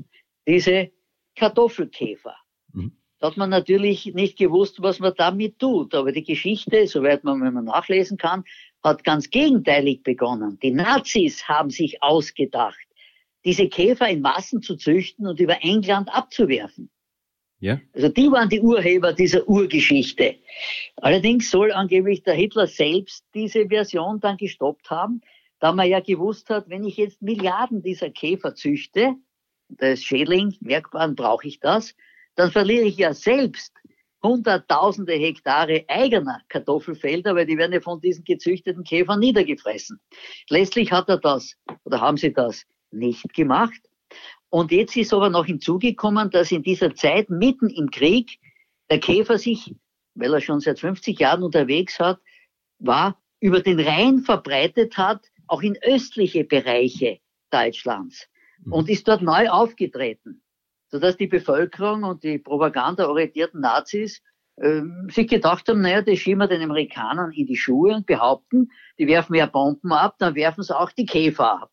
diese 0.47 0.91
Kartoffelkäfer. 1.37 2.35
Mhm. 2.73 2.97
Da 3.21 3.29
hat 3.29 3.37
man 3.37 3.51
natürlich 3.51 4.07
nicht 4.15 4.37
gewusst, 4.37 4.83
was 4.83 4.99
man 4.99 5.13
damit 5.17 5.61
tut. 5.61 5.95
Aber 5.95 6.11
die 6.11 6.25
Geschichte, 6.25 6.89
soweit 6.89 7.23
man, 7.23 7.41
wenn 7.41 7.55
man 7.55 7.67
nachlesen 7.67 8.19
kann, 8.19 8.43
hat 8.83 9.05
ganz 9.05 9.31
gegenteilig 9.31 10.03
begonnen. 10.03 10.59
Die 10.63 10.73
Nazis 10.73 11.47
haben 11.49 11.71
sich 11.71 12.03
ausgedacht, 12.03 12.87
diese 13.45 13.69
Käfer 13.69 14.09
in 14.09 14.21
Massen 14.21 14.63
zu 14.63 14.77
züchten 14.77 15.27
und 15.27 15.41
über 15.41 15.63
England 15.63 16.09
abzuwerfen. 16.13 16.91
Ja. 17.63 17.81
Also 17.93 18.09
die 18.09 18.31
waren 18.31 18.49
die 18.49 18.61
Urheber 18.61 19.13
dieser 19.13 19.49
Urgeschichte. 19.49 20.37
Allerdings 20.97 21.49
soll 21.49 21.71
angeblich 21.71 22.25
der 22.25 22.35
Hitler 22.35 22.67
selbst 22.67 23.25
diese 23.35 23.69
Version 23.69 24.19
dann 24.19 24.37
gestoppt 24.37 24.91
haben, 24.91 25.21
da 25.61 25.73
man 25.73 25.89
ja 25.89 26.01
gewusst 26.01 26.51
hat, 26.51 26.69
wenn 26.69 26.85
ich 26.85 26.97
jetzt 26.97 27.23
Milliarden 27.23 27.81
dieser 27.83 28.11
Käfer 28.11 28.57
züchte, 28.57 29.15
das 29.69 30.03
Schädling, 30.03 30.57
merkbar, 30.61 31.09
brauche 31.11 31.47
ich 31.47 31.61
das, 31.61 31.95
dann 32.35 32.51
verliere 32.51 32.85
ich 32.85 32.97
ja 32.97 33.15
selbst 33.15 33.73
hunderttausende 34.23 35.15
Hektare 35.15 35.85
eigener 35.89 36.41
Kartoffelfelder, 36.49 37.35
weil 37.35 37.47
die 37.47 37.59
werden 37.59 37.73
ja 37.73 37.81
von 37.81 38.01
diesen 38.01 38.25
gezüchteten 38.25 38.85
Käfern 38.85 39.21
niedergefressen. 39.21 40.01
Letztlich 40.49 40.93
hat 40.93 41.09
er 41.09 41.19
das, 41.19 41.57
oder 41.85 42.01
haben 42.01 42.17
sie 42.17 42.33
das 42.33 42.65
nicht 42.91 43.33
gemacht. 43.35 43.81
Und 44.51 44.71
jetzt 44.71 44.97
ist 44.97 45.15
aber 45.15 45.31
noch 45.31 45.47
hinzugekommen, 45.47 46.31
dass 46.31 46.53
in 46.53 46.63
dieser 46.63 46.95
Zeit 46.95 47.31
mitten 47.31 47.71
im 47.71 47.91
Krieg 47.91 48.39
der 48.91 49.01
Käfer 49.01 49.39
sich, 49.39 49.75
weil 50.15 50.35
er 50.35 50.41
schon 50.41 50.61
seit 50.61 50.79
50 50.79 51.19
Jahren 51.19 51.43
unterwegs 51.43 51.99
hat, 51.99 52.21
war, 52.79 53.19
über 53.41 53.61
den 53.61 53.81
Rhein 53.81 54.21
verbreitet 54.21 54.97
hat, 54.99 55.27
auch 55.47 55.63
in 55.63 55.77
östliche 55.83 56.45
Bereiche 56.45 57.19
Deutschlands 57.51 58.29
mhm. 58.65 58.73
und 58.73 58.89
ist 58.89 59.09
dort 59.09 59.23
neu 59.23 59.49
aufgetreten, 59.49 60.43
sodass 60.93 61.17
die 61.17 61.27
Bevölkerung 61.27 62.05
und 62.05 62.23
die 62.23 62.39
propagandaorientierten 62.39 63.61
Nazis 63.61 64.23
äh, 64.57 64.83
sich 65.09 65.27
gedacht 65.27 65.67
haben, 65.69 65.81
naja, 65.81 66.03
das 66.03 66.19
schieben 66.19 66.41
wir 66.41 66.49
den 66.49 66.63
Amerikanern 66.63 67.33
in 67.33 67.47
die 67.47 67.57
Schuhe 67.57 67.95
und 67.95 68.07
behaupten, 68.07 68.69
die 68.99 69.09
werfen 69.09 69.35
ja 69.35 69.47
Bomben 69.47 69.93
ab, 69.93 70.17
dann 70.19 70.35
werfen 70.35 70.63
sie 70.63 70.79
auch 70.79 70.93
die 70.93 71.07
Käfer 71.07 71.63
ab. 71.63 71.71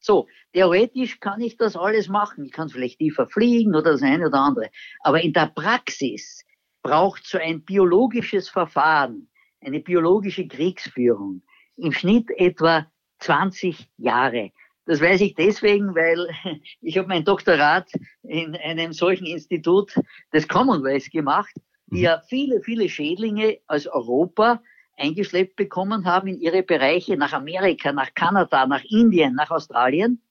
So, 0.00 0.26
theoretisch 0.52 1.20
kann 1.20 1.40
ich 1.40 1.56
das 1.56 1.76
alles 1.76 2.08
machen. 2.08 2.44
Ich 2.44 2.52
kann 2.52 2.70
vielleicht 2.70 2.98
tiefer 2.98 3.28
fliegen 3.28 3.76
oder 3.76 3.92
das 3.92 4.02
eine 4.02 4.26
oder 4.26 4.38
andere. 4.38 4.70
Aber 5.00 5.22
in 5.22 5.32
der 5.32 5.52
Praxis 5.54 6.44
braucht 6.82 7.26
so 7.26 7.38
ein 7.38 7.62
biologisches 7.64 8.48
Verfahren, 8.48 9.30
eine 9.60 9.80
biologische 9.80 10.48
Kriegsführung 10.48 11.42
im 11.76 11.92
Schnitt 11.92 12.30
etwa 12.30 12.90
20 13.18 13.90
Jahre. 13.98 14.50
Das 14.86 15.00
weiß 15.00 15.20
ich 15.20 15.34
deswegen, 15.34 15.94
weil 15.94 16.28
ich 16.80 16.98
habe 16.98 17.08
mein 17.08 17.24
Doktorat 17.24 17.88
in 18.22 18.56
einem 18.56 18.92
solchen 18.92 19.26
Institut 19.26 19.94
des 20.32 20.48
Commonwealth 20.48 21.10
gemacht, 21.10 21.54
die 21.86 21.98
mhm. 21.98 22.04
ja 22.04 22.22
viele, 22.28 22.60
viele 22.62 22.88
Schädlinge 22.88 23.58
aus 23.66 23.86
Europa 23.86 24.62
eingeschleppt 24.96 25.56
bekommen 25.56 26.04
haben 26.04 26.28
in 26.28 26.40
ihre 26.40 26.62
Bereiche 26.62 27.16
nach 27.16 27.32
Amerika, 27.32 27.92
nach 27.92 28.14
Kanada, 28.14 28.66
nach 28.66 28.84
Indien, 28.84 29.34
nach 29.34 29.50
Australien. 29.50 30.22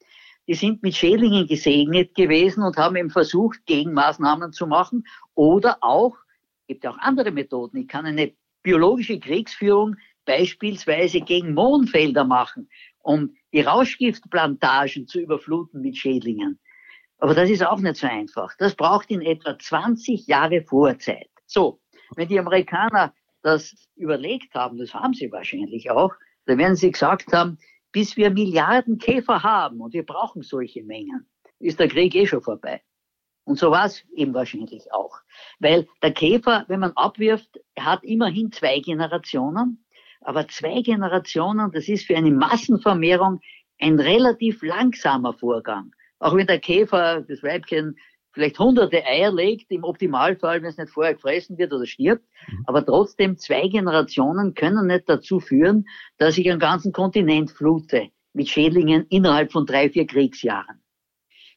Die 0.47 0.53
sind 0.53 0.81
mit 0.81 0.95
Schädlingen 0.95 1.47
gesegnet 1.47 2.15
gewesen 2.15 2.63
und 2.63 2.77
haben 2.77 2.95
eben 2.95 3.09
versucht, 3.09 3.65
Gegenmaßnahmen 3.65 4.51
zu 4.51 4.67
machen 4.67 5.05
oder 5.35 5.77
auch, 5.81 6.17
gibt 6.67 6.83
ja 6.83 6.91
auch 6.91 6.97
andere 6.99 7.31
Methoden. 7.31 7.77
Ich 7.77 7.87
kann 7.87 8.05
eine 8.05 8.33
biologische 8.63 9.19
Kriegsführung 9.19 9.95
beispielsweise 10.25 11.21
gegen 11.21 11.53
Mohnfelder 11.53 12.23
machen, 12.23 12.69
um 12.99 13.35
die 13.53 13.61
Rauschgiftplantagen 13.61 15.07
zu 15.07 15.19
überfluten 15.19 15.81
mit 15.81 15.97
Schädlingen. 15.97 16.59
Aber 17.17 17.33
das 17.33 17.49
ist 17.49 17.65
auch 17.65 17.79
nicht 17.79 17.97
so 17.97 18.07
einfach. 18.07 18.53
Das 18.57 18.75
braucht 18.75 19.11
in 19.11 19.21
etwa 19.21 19.57
20 19.57 20.27
Jahre 20.27 20.61
Vorzeit. 20.61 21.29
So, 21.45 21.81
wenn 22.15 22.27
die 22.27 22.39
Amerikaner 22.39 23.13
das 23.41 23.75
überlegt 23.95 24.53
haben, 24.53 24.77
das 24.77 24.93
haben 24.93 25.13
sie 25.13 25.31
wahrscheinlich 25.31 25.91
auch, 25.91 26.13
da 26.45 26.57
werden 26.57 26.75
sie 26.75 26.91
gesagt 26.91 27.31
haben, 27.33 27.57
bis 27.91 28.17
wir 28.17 28.29
Milliarden 28.29 28.97
Käfer 28.97 29.43
haben 29.43 29.81
und 29.81 29.93
wir 29.93 30.05
brauchen 30.05 30.43
solche 30.43 30.83
Mengen, 30.83 31.27
ist 31.59 31.79
der 31.79 31.87
Krieg 31.87 32.15
eh 32.15 32.25
schon 32.25 32.41
vorbei. 32.41 32.81
Und 33.43 33.57
so 33.57 33.71
war 33.71 33.85
es 33.85 34.03
eben 34.13 34.33
wahrscheinlich 34.33 34.93
auch. 34.93 35.21
Weil 35.59 35.87
der 36.03 36.13
Käfer, 36.13 36.65
wenn 36.67 36.81
man 36.81 36.91
abwirft, 36.91 37.59
hat 37.77 38.03
immerhin 38.03 38.51
zwei 38.51 38.79
Generationen. 38.79 39.83
Aber 40.29 40.48
zwei 40.48 40.83
Generationen, 40.83 41.71
das 41.71 41.89
ist 41.89 42.05
für 42.05 42.15
eine 42.15 42.29
Massenvermehrung 42.29 43.39
ein 43.79 44.00
relativ 44.00 44.62
langsamer 44.62 45.33
Vorgang. 45.33 45.91
Auch 46.19 46.36
wenn 46.36 46.45
der 46.45 46.59
Käfer, 46.59 47.21
das 47.21 47.41
Weibchen, 47.41 47.98
vielleicht 48.31 48.59
hunderte 48.59 49.03
Eier 49.03 49.33
legt, 49.33 49.71
im 49.71 49.83
Optimalfall, 49.83 50.62
wenn 50.62 50.69
es 50.69 50.77
nicht 50.77 50.91
vorher 50.91 51.15
gefressen 51.15 51.57
wird 51.57 51.74
oder 51.74 51.88
stirbt. 51.88 52.24
Mhm. 52.48 52.63
Aber 52.67 52.86
trotzdem, 52.86 53.38
zwei 53.38 53.69
Generationen 53.69 54.53
können 54.53 54.86
nicht 54.86 55.09
dazu 55.09 55.39
führen, 55.39 55.88
dass 56.19 56.38
ich 56.38 56.48
einen 56.48 56.59
ganzen 56.59 56.91
Kontinent 56.91 57.50
flute 57.50 58.09
mit 58.33 58.50
Schädlingen 58.50 59.07
innerhalb 59.09 59.51
von 59.51 59.65
drei, 59.65 59.89
vier 59.89 60.05
Kriegsjahren. 60.05 60.83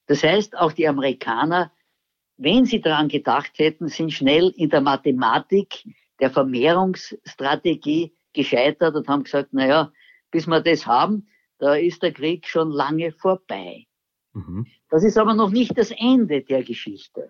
Das 0.07 0.25
heißt, 0.25 0.57
auch 0.57 0.73
die 0.73 0.89
Amerikaner, 0.89 1.73
wenn 2.39 2.65
sie 2.65 2.81
daran 2.81 3.09
gedacht 3.09 3.53
hätten, 3.59 3.89
sind 3.89 4.15
schnell 4.15 4.51
in 4.57 4.71
der 4.71 4.81
Mathematik 4.81 5.85
der 6.21 6.31
Vermehrungsstrategie 6.31 8.15
gescheitert 8.33 8.95
und 8.95 9.09
haben 9.09 9.25
gesagt, 9.25 9.53
naja, 9.53 9.93
bis 10.31 10.47
wir 10.47 10.61
das 10.61 10.87
haben, 10.87 11.29
da 11.59 11.75
ist 11.75 12.03
der 12.03 12.13
Krieg 12.13 12.47
schon 12.47 12.71
lange 12.71 13.13
vorbei. 13.13 13.87
Mhm. 14.33 14.67
Das 14.91 15.05
ist 15.05 15.19
aber 15.19 15.35
noch 15.35 15.51
nicht 15.51 15.77
das 15.77 15.91
Ende 15.91 16.43
der 16.43 16.63
Geschichte. 16.63 17.29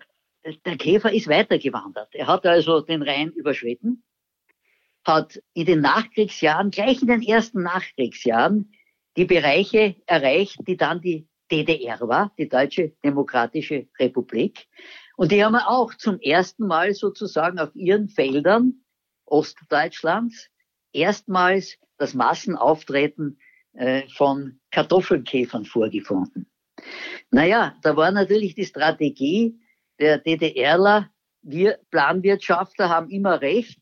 Der 0.65 0.77
Käfer 0.77 1.13
ist 1.13 1.27
weitergewandert. 1.27 2.09
Er 2.13 2.27
hat 2.27 2.45
also 2.45 2.81
den 2.81 3.01
Rhein 3.01 3.29
überschritten, 3.31 4.03
hat 5.05 5.41
in 5.53 5.65
den 5.65 5.81
Nachkriegsjahren, 5.81 6.71
gleich 6.71 7.01
in 7.01 7.07
den 7.07 7.21
ersten 7.21 7.63
Nachkriegsjahren, 7.63 8.71
die 9.15 9.25
Bereiche 9.25 9.95
erreicht, 10.05 10.59
die 10.67 10.77
dann 10.77 11.01
die 11.01 11.27
DDR 11.51 11.99
war, 12.01 12.33
die 12.37 12.49
Deutsche 12.49 12.93
Demokratische 13.03 13.87
Republik. 13.99 14.67
Und 15.15 15.31
die 15.31 15.43
haben 15.43 15.55
auch 15.55 15.93
zum 15.93 16.19
ersten 16.19 16.65
Mal 16.65 16.93
sozusagen 16.93 17.59
auf 17.59 17.75
ihren 17.75 18.09
Feldern 18.09 18.83
Ostdeutschlands 19.25 20.49
erstmals 20.93 21.77
das 21.97 22.13
Massenauftreten 22.13 23.39
äh, 23.73 24.03
von 24.09 24.59
Kartoffelkäfern 24.71 25.65
vorgefunden. 25.65 26.47
Naja, 27.31 27.75
da 27.81 27.95
war 27.95 28.11
natürlich 28.11 28.55
die 28.55 28.65
Strategie 28.65 29.59
der 29.99 30.17
DDRler, 30.19 31.09
wir 31.41 31.79
Planwirtschaftler 31.91 32.89
haben 32.89 33.09
immer 33.09 33.41
recht, 33.41 33.79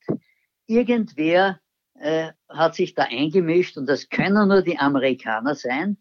irgendwer 0.68 1.60
äh, 2.00 2.32
hat 2.50 2.76
sich 2.76 2.96
da 2.96 3.04
eingemischt 3.04 3.78
und 3.78 3.88
das 3.88 4.10
können 4.10 4.48
nur 4.48 4.62
die 4.62 4.78
Amerikaner 4.78 5.56
sein, 5.56 5.98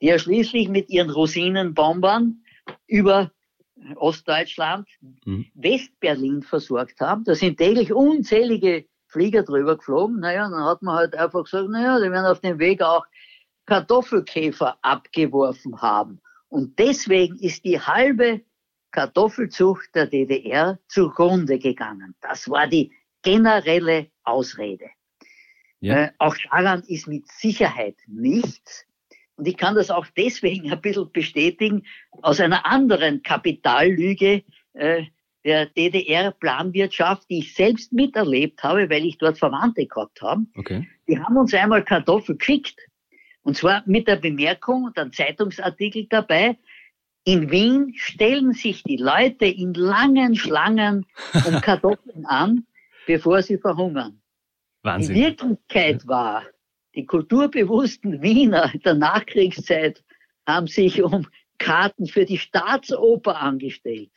die 0.00 0.06
ja 0.06 0.18
schließlich 0.18 0.68
mit 0.68 0.90
ihren 0.90 1.10
Rosinenbombern 1.10 2.42
über 2.86 3.30
Ostdeutschland, 3.96 4.88
mhm. 5.24 5.46
Westberlin 5.54 6.42
versorgt 6.42 7.00
haben. 7.00 7.24
Da 7.24 7.34
sind 7.34 7.58
täglich 7.58 7.92
unzählige 7.92 8.86
Flieger 9.14 9.44
drüber 9.44 9.76
geflogen. 9.76 10.20
Naja, 10.20 10.48
dann 10.50 10.64
hat 10.64 10.82
man 10.82 10.96
halt 10.96 11.14
einfach 11.14 11.44
gesagt, 11.44 11.70
naja, 11.70 11.98
die 12.00 12.10
werden 12.10 12.26
auf 12.26 12.40
dem 12.40 12.58
Weg 12.58 12.82
auch 12.82 13.06
Kartoffelkäfer 13.64 14.76
abgeworfen 14.82 15.80
haben. 15.80 16.20
Und 16.48 16.78
deswegen 16.80 17.38
ist 17.38 17.64
die 17.64 17.80
halbe 17.80 18.42
Kartoffelzucht 18.90 19.94
der 19.94 20.08
DDR 20.08 20.78
zugrunde 20.88 21.58
gegangen. 21.58 22.16
Das 22.20 22.50
war 22.50 22.66
die 22.66 22.92
generelle 23.22 24.08
Ausrede. 24.24 24.90
Ja. 25.80 25.94
Äh, 25.94 26.10
auch 26.18 26.36
daran 26.50 26.82
ist 26.88 27.06
mit 27.06 27.28
Sicherheit 27.28 27.96
nichts. 28.08 28.84
Und 29.36 29.46
ich 29.46 29.56
kann 29.56 29.76
das 29.76 29.90
auch 29.90 30.06
deswegen 30.16 30.72
ein 30.72 30.80
bisschen 30.80 31.10
bestätigen, 31.12 31.84
aus 32.22 32.40
einer 32.40 32.66
anderen 32.66 33.22
Kapitallüge 33.22 34.42
äh, 34.72 35.04
der 35.44 35.66
DDR-Planwirtschaft, 35.66 37.28
die 37.28 37.40
ich 37.40 37.54
selbst 37.54 37.92
miterlebt 37.92 38.62
habe, 38.62 38.88
weil 38.88 39.04
ich 39.04 39.18
dort 39.18 39.38
Verwandte 39.38 39.86
gehabt 39.86 40.22
habe. 40.22 40.44
Okay. 40.56 40.88
Die 41.06 41.18
haben 41.18 41.36
uns 41.36 41.52
einmal 41.52 41.84
Kartoffeln 41.84 42.38
geschickt 42.38 42.80
und 43.44 43.56
zwar 43.56 43.82
mit 43.86 44.08
der 44.08 44.16
Bemerkung 44.16 44.84
und 44.84 44.98
einem 44.98 45.12
Zeitungsartikel 45.12 46.06
dabei, 46.08 46.56
in 47.24 47.50
Wien 47.50 47.92
stellen 47.94 48.52
sich 48.52 48.82
die 48.82 48.96
Leute 48.96 49.46
in 49.46 49.72
langen 49.74 50.34
Schlangen 50.34 51.06
um 51.46 51.60
Kartoffeln 51.60 52.26
an, 52.26 52.66
bevor 53.06 53.42
sie 53.42 53.58
verhungern. 53.58 54.20
Wahnsinn. 54.82 55.14
Die 55.14 55.20
Wirklichkeit 55.22 56.06
war, 56.06 56.44
die 56.94 57.06
kulturbewussten 57.06 58.22
Wiener 58.22 58.72
der 58.84 58.94
Nachkriegszeit 58.94 60.02
haben 60.46 60.66
sich 60.66 61.02
um 61.02 61.26
Karten 61.58 62.06
für 62.06 62.24
die 62.24 62.38
Staatsoper 62.38 63.40
angestellt. 63.40 64.10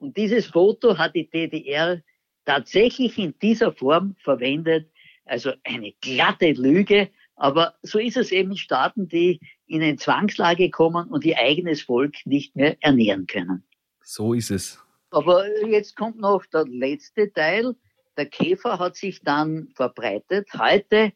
Und 0.00 0.16
dieses 0.16 0.46
Foto 0.46 0.96
hat 0.98 1.14
die 1.14 1.28
DDR 1.28 2.02
tatsächlich 2.46 3.18
in 3.18 3.38
dieser 3.38 3.72
Form 3.72 4.16
verwendet. 4.18 4.90
Also 5.26 5.52
eine 5.62 5.92
glatte 6.00 6.52
Lüge, 6.52 7.10
aber 7.36 7.74
so 7.82 7.98
ist 7.98 8.16
es 8.16 8.32
eben 8.32 8.50
in 8.50 8.56
Staaten, 8.56 9.08
die 9.08 9.40
in 9.66 9.82
eine 9.82 9.96
Zwangslage 9.96 10.70
kommen 10.70 11.08
und 11.08 11.24
ihr 11.24 11.38
eigenes 11.38 11.82
Volk 11.82 12.16
nicht 12.24 12.56
mehr 12.56 12.76
ernähren 12.80 13.26
können. 13.26 13.62
So 14.02 14.34
ist 14.34 14.50
es. 14.50 14.82
Aber 15.10 15.46
jetzt 15.68 15.96
kommt 15.96 16.18
noch 16.18 16.44
der 16.46 16.64
letzte 16.66 17.32
Teil. 17.32 17.76
Der 18.16 18.26
Käfer 18.26 18.78
hat 18.78 18.96
sich 18.96 19.20
dann 19.22 19.68
verbreitet. 19.74 20.48
Heute 20.58 21.12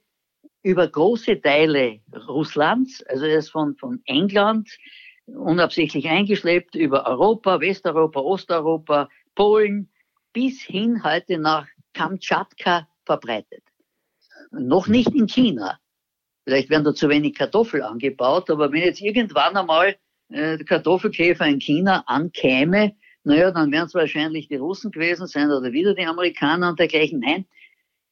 über 0.62 0.88
große 0.88 1.40
Teile 1.40 2.00
Russlands, 2.28 3.02
also 3.04 3.26
er 3.26 3.38
ist 3.38 3.50
von, 3.50 3.76
von 3.76 4.00
England 4.06 4.70
unabsichtlich 5.26 6.08
eingeschleppt, 6.08 6.74
über 6.74 7.06
Europa, 7.06 7.60
Westeuropa, 7.60 8.20
Osteuropa, 8.20 9.08
Polen, 9.34 9.90
bis 10.32 10.60
hin 10.60 11.02
heute 11.04 11.38
nach 11.38 11.66
Kamtschatka 11.92 12.88
verbreitet. 13.04 13.62
Noch 14.50 14.88
nicht 14.88 15.14
in 15.14 15.26
China. 15.26 15.78
Vielleicht 16.44 16.70
werden 16.70 16.84
da 16.84 16.94
zu 16.94 17.08
wenig 17.08 17.34
Kartoffel 17.34 17.82
angebaut, 17.82 18.50
aber 18.50 18.70
wenn 18.70 18.82
jetzt 18.82 19.00
irgendwann 19.00 19.56
einmal 19.56 19.96
äh, 20.30 20.58
Kartoffelkäfer 20.58 21.46
in 21.46 21.60
China 21.60 22.04
ankäme, 22.06 22.96
naja, 23.22 23.50
dann 23.50 23.72
wären 23.72 23.86
es 23.86 23.94
wahrscheinlich 23.94 24.48
die 24.48 24.56
Russen 24.56 24.90
gewesen 24.90 25.26
sein 25.26 25.50
oder 25.50 25.72
wieder 25.72 25.94
die 25.94 26.04
Amerikaner 26.04 26.68
und 26.68 26.78
dergleichen. 26.78 27.20
Nein, 27.20 27.46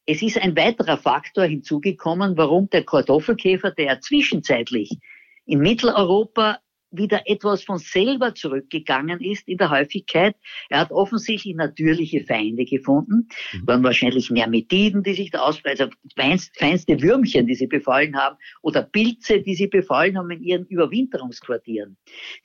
es 0.07 0.22
ist 0.22 0.38
ein 0.38 0.57
weiterer 0.57 0.96
Faktor 0.96 1.44
hinzugekommen, 1.44 2.37
warum 2.38 2.70
der 2.70 2.85
Kartoffelkäfer, 2.85 3.70
der 3.72 4.01
zwischenzeitlich 4.01 4.98
in 5.44 5.59
Mitteleuropa 5.59 6.59
wieder 6.92 7.22
etwas 7.26 7.64
von 7.64 7.78
selber 7.78 8.35
zurückgegangen 8.35 9.20
ist 9.20 9.48
in 9.48 9.59
der 9.59 9.70
Häufigkeit. 9.70 10.37
Er 10.68 10.81
hat 10.81 10.92
offensichtlich 10.92 11.55
natürliche 11.55 12.24
Feinde 12.24 12.64
gefunden, 12.64 13.28
mhm. 13.52 13.66
waren 13.66 13.83
wahrscheinlich 13.83 14.31
Nermitiden, 14.31 15.02
die 15.02 15.14
sich 15.14 15.31
da 15.31 15.40
ausbreiten, 15.40 15.83
also 15.83 15.96
feinst, 16.16 16.57
feinste 16.59 17.00
Würmchen, 17.00 17.46
die 17.46 17.55
sie 17.55 17.66
befallen 17.66 18.16
haben, 18.16 18.37
oder 18.61 18.83
Pilze, 18.83 19.40
die 19.40 19.55
sie 19.55 19.66
befallen 19.66 20.18
haben 20.18 20.31
in 20.31 20.42
ihren 20.42 20.66
Überwinterungsquartieren. 20.66 21.96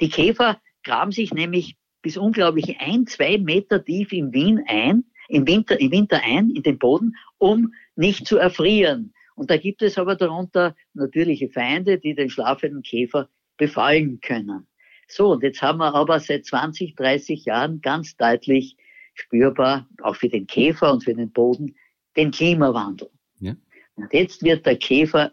Die 0.01 0.09
Käfer 0.09 0.61
graben 0.83 1.11
sich 1.11 1.33
nämlich 1.33 1.75
bis 2.01 2.17
unglaubliche 2.17 2.75
ein, 2.79 3.05
zwei 3.05 3.37
Meter 3.37 3.83
tief 3.83 4.13
in 4.13 4.31
Wien 4.31 4.63
ein, 4.67 5.03
im 5.27 5.45
Winter, 5.45 5.79
im 5.79 5.91
Winter 5.91 6.21
ein, 6.23 6.51
in 6.51 6.63
den 6.63 6.77
Boden, 6.77 7.15
um 7.37 7.73
nicht 7.95 8.27
zu 8.27 8.37
erfrieren. 8.37 9.13
Und 9.35 9.51
da 9.51 9.57
gibt 9.57 9.81
es 9.81 9.97
aber 9.97 10.15
darunter 10.15 10.75
natürliche 10.93 11.49
Feinde, 11.49 11.99
die 11.99 12.15
den 12.15 12.29
schlafenden 12.29 12.81
Käfer 12.81 13.29
befallen 13.57 14.19
können. 14.21 14.67
So, 15.07 15.31
und 15.31 15.43
jetzt 15.43 15.61
haben 15.61 15.79
wir 15.79 15.93
aber 15.95 16.19
seit 16.19 16.45
20, 16.45 16.95
30 16.95 17.45
Jahren 17.45 17.81
ganz 17.81 18.15
deutlich 18.17 18.75
spürbar, 19.13 19.87
auch 20.01 20.15
für 20.15 20.29
den 20.29 20.47
Käfer 20.47 20.91
und 20.91 21.03
für 21.03 21.13
den 21.13 21.31
Boden, 21.31 21.75
den 22.15 22.31
Klimawandel. 22.31 23.09
Ja. 23.39 23.55
Und 23.95 24.13
jetzt 24.13 24.43
wird 24.43 24.65
der 24.65 24.75
Käfer 24.77 25.31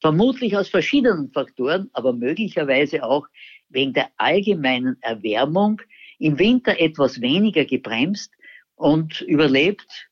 vermutlich 0.00 0.56
aus 0.56 0.68
verschiedenen 0.68 1.30
Faktoren, 1.32 1.90
aber 1.92 2.12
möglicherweise 2.12 3.02
auch 3.02 3.26
wegen 3.68 3.92
der 3.92 4.10
allgemeinen 4.16 4.96
Erwärmung 5.00 5.80
im 6.18 6.38
Winter 6.38 6.78
etwas 6.78 7.20
weniger 7.20 7.64
gebremst 7.64 8.32
und 8.76 9.20
überlebt 9.22 10.08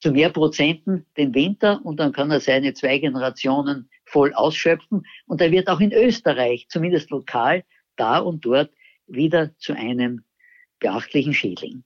zu 0.00 0.12
mehr 0.12 0.30
Prozenten 0.30 1.06
den 1.16 1.34
Winter 1.34 1.80
und 1.84 1.98
dann 1.98 2.12
kann 2.12 2.30
er 2.30 2.40
seine 2.40 2.74
zwei 2.74 2.98
Generationen 2.98 3.88
voll 4.10 4.32
ausschöpfen. 4.34 5.04
Und 5.26 5.40
er 5.40 5.50
wird 5.50 5.68
auch 5.68 5.80
in 5.80 5.92
Österreich, 5.92 6.66
zumindest 6.68 7.10
lokal, 7.10 7.64
da 7.96 8.18
und 8.18 8.44
dort 8.44 8.70
wieder 9.06 9.56
zu 9.58 9.74
einem 9.74 10.24
beachtlichen 10.78 11.34
Schädling. 11.34 11.84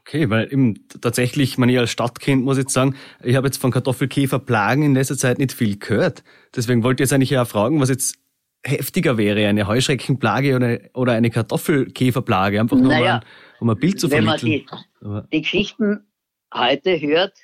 Okay, 0.00 0.28
weil 0.28 0.52
eben 0.52 0.86
tatsächlich, 1.00 1.56
man 1.56 1.70
ich 1.70 1.78
als 1.78 1.90
Stadtkind 1.90 2.44
muss 2.44 2.58
jetzt 2.58 2.74
sagen, 2.74 2.94
ich 3.22 3.36
habe 3.36 3.46
jetzt 3.46 3.56
von 3.56 3.70
Kartoffelkäferplagen 3.70 4.84
in 4.84 4.94
letzter 4.94 5.16
Zeit 5.16 5.38
nicht 5.38 5.52
viel 5.52 5.78
gehört. 5.78 6.22
Deswegen 6.54 6.82
wollte 6.82 7.02
ich 7.02 7.06
jetzt 7.06 7.14
eigentlich 7.14 7.30
ja 7.30 7.46
fragen, 7.46 7.80
was 7.80 7.88
jetzt 7.88 8.18
heftiger 8.62 9.16
wäre, 9.16 9.46
eine 9.46 9.66
Heuschreckenplage 9.66 10.56
oder, 10.56 10.78
oder 10.92 11.12
eine 11.12 11.30
Kartoffelkäferplage, 11.30 12.60
einfach 12.60 12.76
nur 12.76 12.88
naja, 12.88 13.20
um, 13.60 13.70
ein, 13.70 13.78
Bild 13.78 13.98
zu 13.98 14.08
vermitteln. 14.08 14.64
Wenn 15.00 15.10
man 15.10 15.22
die, 15.30 15.36
die 15.36 15.42
Geschichten 15.42 16.06
heute 16.52 17.00
hört, 17.00 17.38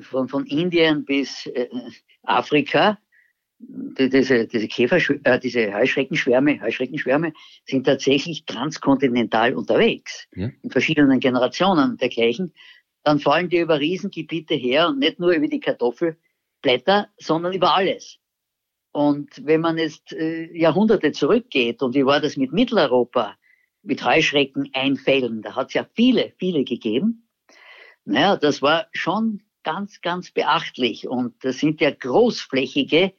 von, 0.00 0.28
von 0.28 0.46
Indien 0.46 1.04
bis 1.04 1.46
äh, 1.46 1.68
Afrika, 2.22 2.98
diese, 3.62 4.46
diese 4.46 4.68
Käfer, 4.68 4.98
äh, 5.24 5.38
diese 5.38 5.72
Heuschreckenschwärme, 5.72 6.60
Heuschreckenschwärme 6.60 7.32
sind 7.64 7.84
tatsächlich 7.84 8.44
transkontinental 8.44 9.54
unterwegs, 9.54 10.26
ja. 10.34 10.50
in 10.62 10.70
verschiedenen 10.70 11.20
Generationen 11.20 11.96
dergleichen. 11.96 12.52
Dann 13.04 13.18
fallen 13.18 13.48
die 13.48 13.58
über 13.58 13.80
Riesengebiete 13.80 14.54
her 14.54 14.88
und 14.88 14.98
nicht 14.98 15.18
nur 15.18 15.32
über 15.32 15.48
die 15.48 15.60
Kartoffelblätter, 15.60 17.08
sondern 17.18 17.52
über 17.52 17.74
alles. 17.74 18.18
Und 18.92 19.46
wenn 19.46 19.60
man 19.60 19.78
jetzt 19.78 20.12
äh, 20.12 20.52
Jahrhunderte 20.56 21.12
zurückgeht, 21.12 21.82
und 21.82 21.94
wie 21.94 22.04
war 22.04 22.20
das 22.20 22.36
mit 22.36 22.52
Mitteleuropa, 22.52 23.36
mit 23.82 24.04
Heuschreckeneinfällen, 24.04 25.42
da 25.42 25.56
hat 25.56 25.68
es 25.68 25.74
ja 25.74 25.86
viele, 25.94 26.32
viele 26.38 26.64
gegeben. 26.64 27.28
Naja, 28.04 28.36
das 28.36 28.62
war 28.62 28.86
schon 28.92 29.42
ganz, 29.64 30.00
ganz 30.00 30.30
beachtlich. 30.30 31.08
Und 31.08 31.42
das 31.44 31.58
sind 31.58 31.80
ja 31.80 31.90
großflächige 31.90 33.12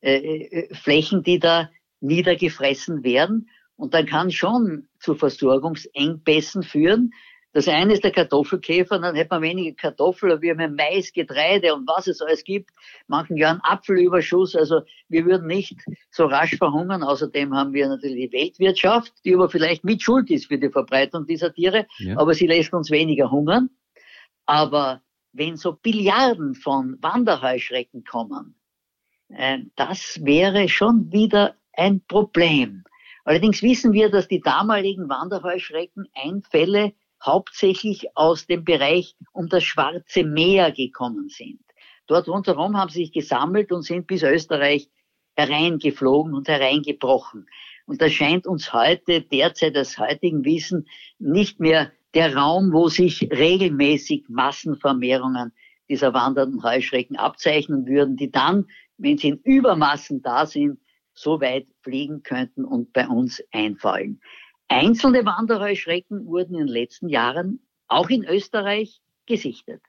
äh, 0.00 0.16
äh, 0.16 0.74
Flächen, 0.74 1.22
die 1.22 1.38
da 1.38 1.70
niedergefressen 2.00 3.04
werden. 3.04 3.48
Und 3.76 3.94
dann 3.94 4.06
kann 4.06 4.30
schon 4.30 4.88
zu 5.00 5.14
Versorgungsengpässen 5.14 6.62
führen. 6.62 7.12
Das 7.56 7.68
eine 7.68 7.94
ist 7.94 8.04
der 8.04 8.10
Kartoffelkäfer, 8.10 8.98
dann 8.98 9.14
hätte 9.14 9.30
man 9.30 9.40
weniger 9.40 9.74
Kartoffeln, 9.74 10.42
wir 10.42 10.54
haben 10.54 10.76
Mais, 10.76 11.10
Getreide 11.10 11.74
und 11.74 11.88
was 11.88 12.06
es 12.06 12.20
alles 12.20 12.44
gibt. 12.44 12.68
Manchen 13.06 13.38
Jahren 13.38 13.60
Apfelüberschuss. 13.62 14.54
Also 14.54 14.82
wir 15.08 15.24
würden 15.24 15.46
nicht 15.46 15.74
so 16.10 16.26
rasch 16.26 16.56
verhungern. 16.56 17.02
Außerdem 17.02 17.54
haben 17.54 17.72
wir 17.72 17.88
natürlich 17.88 18.30
die 18.30 18.36
Weltwirtschaft, 18.36 19.14
die 19.24 19.34
aber 19.34 19.48
vielleicht 19.48 19.84
mit 19.84 20.02
Schuld 20.02 20.30
ist 20.30 20.48
für 20.48 20.58
die 20.58 20.68
Verbreitung 20.68 21.24
dieser 21.24 21.50
Tiere. 21.50 21.86
Ja. 21.96 22.18
Aber 22.18 22.34
sie 22.34 22.46
lässt 22.46 22.74
uns 22.74 22.90
weniger 22.90 23.30
hungern. 23.30 23.70
Aber 24.44 25.00
wenn 25.32 25.56
so 25.56 25.72
Billiarden 25.72 26.54
von 26.54 26.98
Wanderheuschrecken 27.00 28.04
kommen, 28.04 28.54
das 29.28 30.20
wäre 30.22 30.68
schon 30.68 31.12
wieder 31.12 31.56
ein 31.72 32.00
Problem. 32.06 32.84
Allerdings 33.24 33.62
wissen 33.62 33.92
wir, 33.92 34.08
dass 34.10 34.28
die 34.28 34.40
damaligen 34.40 35.08
Wanderheuschrecken-Einfälle 35.08 36.92
hauptsächlich 37.24 38.16
aus 38.16 38.46
dem 38.46 38.64
Bereich 38.64 39.16
um 39.32 39.48
das 39.48 39.64
Schwarze 39.64 40.22
Meer 40.22 40.70
gekommen 40.70 41.28
sind. 41.28 41.60
Dort 42.06 42.28
rundherum 42.28 42.76
haben 42.76 42.90
sie 42.90 43.00
sich 43.00 43.12
gesammelt 43.12 43.72
und 43.72 43.82
sind 43.82 44.06
bis 44.06 44.22
Österreich 44.22 44.88
hereingeflogen 45.34 46.34
und 46.34 46.48
hereingebrochen. 46.48 47.46
Und 47.86 48.00
das 48.00 48.12
scheint 48.12 48.46
uns 48.46 48.72
heute, 48.72 49.22
derzeit 49.22 49.76
aus 49.76 49.98
heutigem 49.98 50.44
Wissen, 50.44 50.88
nicht 51.18 51.60
mehr 51.60 51.92
der 52.14 52.36
Raum, 52.36 52.72
wo 52.72 52.88
sich 52.88 53.28
regelmäßig 53.30 54.24
Massenvermehrungen 54.28 55.52
dieser 55.88 56.14
wandernden 56.14 56.62
Heuschrecken 56.62 57.16
abzeichnen 57.16 57.86
würden, 57.86 58.16
die 58.16 58.30
dann, 58.30 58.66
wenn 58.98 59.18
sie 59.18 59.28
in 59.28 59.40
Übermassen 59.44 60.22
da 60.22 60.46
sind, 60.46 60.78
so 61.14 61.40
weit 61.40 61.66
fliegen 61.82 62.22
könnten 62.22 62.64
und 62.64 62.92
bei 62.92 63.06
uns 63.06 63.42
einfallen. 63.52 64.20
Einzelne 64.68 65.24
Wanderheuschrecken 65.24 66.26
wurden 66.26 66.54
in 66.54 66.66
den 66.66 66.68
letzten 66.68 67.08
Jahren 67.08 67.60
auch 67.88 68.10
in 68.10 68.24
Österreich 68.24 69.00
gesichtet. 69.26 69.80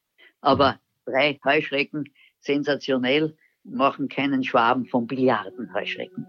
Aber 0.42 0.80
drei 1.06 1.40
Heuschrecken, 1.44 2.06
sensationell, 2.40 3.36
machen 3.64 4.08
keinen 4.08 4.44
Schwaben 4.44 4.86
von 4.86 5.08
Billiardenheuschrecken. 5.08 6.26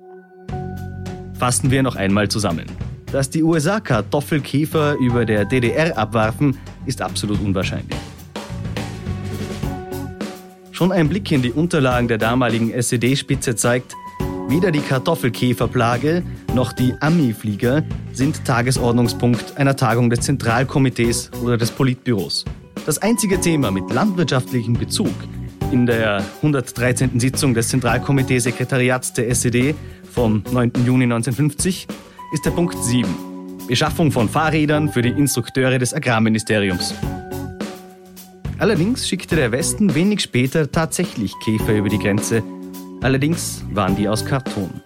Fassen 1.35 1.71
wir 1.71 1.83
noch 1.83 1.95
einmal 1.95 2.29
zusammen. 2.29 2.67
Dass 3.13 3.31
die 3.31 3.43
USA 3.43 3.81
Kartoffelkäfer 3.81 4.97
über 4.97 5.25
der 5.25 5.45
DDR 5.45 5.97
abwarfen, 5.97 6.59
ist 6.85 7.01
absolut 7.01 7.41
unwahrscheinlich. 7.41 7.97
Schon 10.79 10.93
ein 10.93 11.09
Blick 11.09 11.33
in 11.33 11.43
die 11.43 11.51
Unterlagen 11.51 12.07
der 12.07 12.19
damaligen 12.19 12.71
SED-Spitze 12.73 13.57
zeigt, 13.57 13.97
Weder 14.49 14.71
die 14.71 14.79
Kartoffelkäferplage 14.79 16.23
noch 16.55 16.73
die 16.73 16.95
Ami-Flieger 17.01 17.83
sind 18.13 18.45
Tagesordnungspunkt 18.45 19.57
einer 19.57 19.75
Tagung 19.75 20.09
des 20.09 20.21
Zentralkomitees 20.21 21.33
oder 21.43 21.57
des 21.57 21.73
Politbüros. 21.73 22.45
Das 22.87 22.99
einzige 22.99 23.41
Thema 23.41 23.73
mit 23.73 23.93
landwirtschaftlichem 23.93 24.75
Bezug 24.75 25.11
in 25.73 25.85
der 25.85 26.25
113. 26.37 27.19
Sitzung 27.19 27.55
des 27.55 27.71
Zentralkomiteesekretariats 27.71 29.13
der 29.15 29.31
SED 29.31 29.75
vom 30.13 30.45
9. 30.53 30.71
Juni 30.87 31.07
1950 31.07 31.89
ist 32.33 32.47
der 32.47 32.53
Punkt 32.53 32.81
7. 32.81 33.05
Beschaffung 33.67 34.13
von 34.13 34.29
Fahrrädern 34.29 34.91
für 34.91 35.03
die 35.03 35.11
Instrukteure 35.11 35.81
des 35.81 35.93
Agrarministeriums. 35.93 36.95
Allerdings 38.59 39.09
schickte 39.09 39.37
der 39.37 39.53
Westen 39.53 39.95
wenig 39.95 40.21
später 40.21 40.71
tatsächlich 40.71 41.33
Käfer 41.45 41.77
über 41.77 41.89
die 41.89 41.99
Grenze 41.99 42.43
Allerdings 43.01 43.65
waren 43.71 43.95
die 43.95 44.09
aus 44.09 44.25
Karton. 44.25 44.81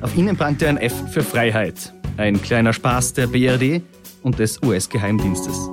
Auf 0.00 0.16
ihnen 0.16 0.36
prangte 0.36 0.66
ein 0.66 0.78
F 0.78 0.94
für 1.12 1.22
Freiheit, 1.22 1.92
ein 2.16 2.40
kleiner 2.40 2.72
Spaß 2.72 3.12
der 3.12 3.26
BRD 3.26 3.82
und 4.22 4.38
des 4.38 4.62
US-Geheimdienstes. 4.62 5.68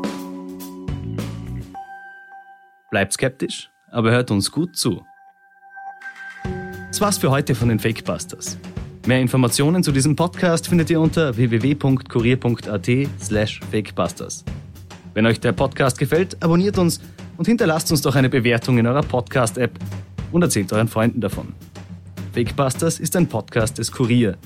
Bleibt 2.89 3.13
skeptisch, 3.13 3.69
aber 3.89 4.11
hört 4.11 4.31
uns 4.31 4.51
gut 4.51 4.75
zu. 4.75 5.01
Das 6.89 6.99
war's 6.99 7.17
für 7.17 7.31
heute 7.31 7.55
von 7.55 7.69
den 7.69 7.79
Fakebusters. 7.79 8.57
Mehr 9.07 9.21
Informationen 9.21 9.81
zu 9.81 9.93
diesem 9.93 10.15
Podcast 10.17 10.67
findet 10.67 10.89
ihr 10.89 10.99
unter 10.99 11.35
www.kurier.at 11.37 12.89
slash 13.19 13.61
fakebusters. 13.71 14.43
Wenn 15.13 15.25
euch 15.25 15.39
der 15.39 15.53
Podcast 15.53 15.97
gefällt, 15.97 16.41
abonniert 16.43 16.77
uns 16.77 16.99
und 17.41 17.47
hinterlasst 17.47 17.89
uns 17.89 18.03
doch 18.03 18.15
eine 18.15 18.29
Bewertung 18.29 18.77
in 18.77 18.85
eurer 18.85 19.01
Podcast-App 19.01 19.71
und 20.31 20.43
erzählt 20.43 20.71
euren 20.73 20.87
Freunden 20.87 21.21
davon. 21.21 21.53
Fakebusters 22.35 22.99
ist 22.99 23.15
ein 23.15 23.27
Podcast 23.27 23.79
des 23.79 23.91
Kurier. 23.91 24.37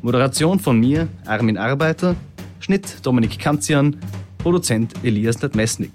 Moderation 0.00 0.58
von 0.58 0.80
mir, 0.80 1.08
Armin 1.26 1.58
Arbeiter, 1.58 2.16
Schnitt 2.60 3.04
Dominik 3.04 3.38
Kanzian, 3.38 3.98
Produzent 4.38 4.94
Elias 5.02 5.42
Latmesnik. 5.42 5.92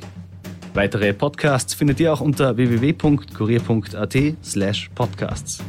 Weitere 0.75 1.11
Podcasts 1.13 1.73
findet 1.73 1.99
ihr 1.99 2.13
auch 2.13 2.21
unter 2.21 2.55
www.kurier.at 2.55 4.15
slash 4.43 4.91
podcasts. 4.93 5.63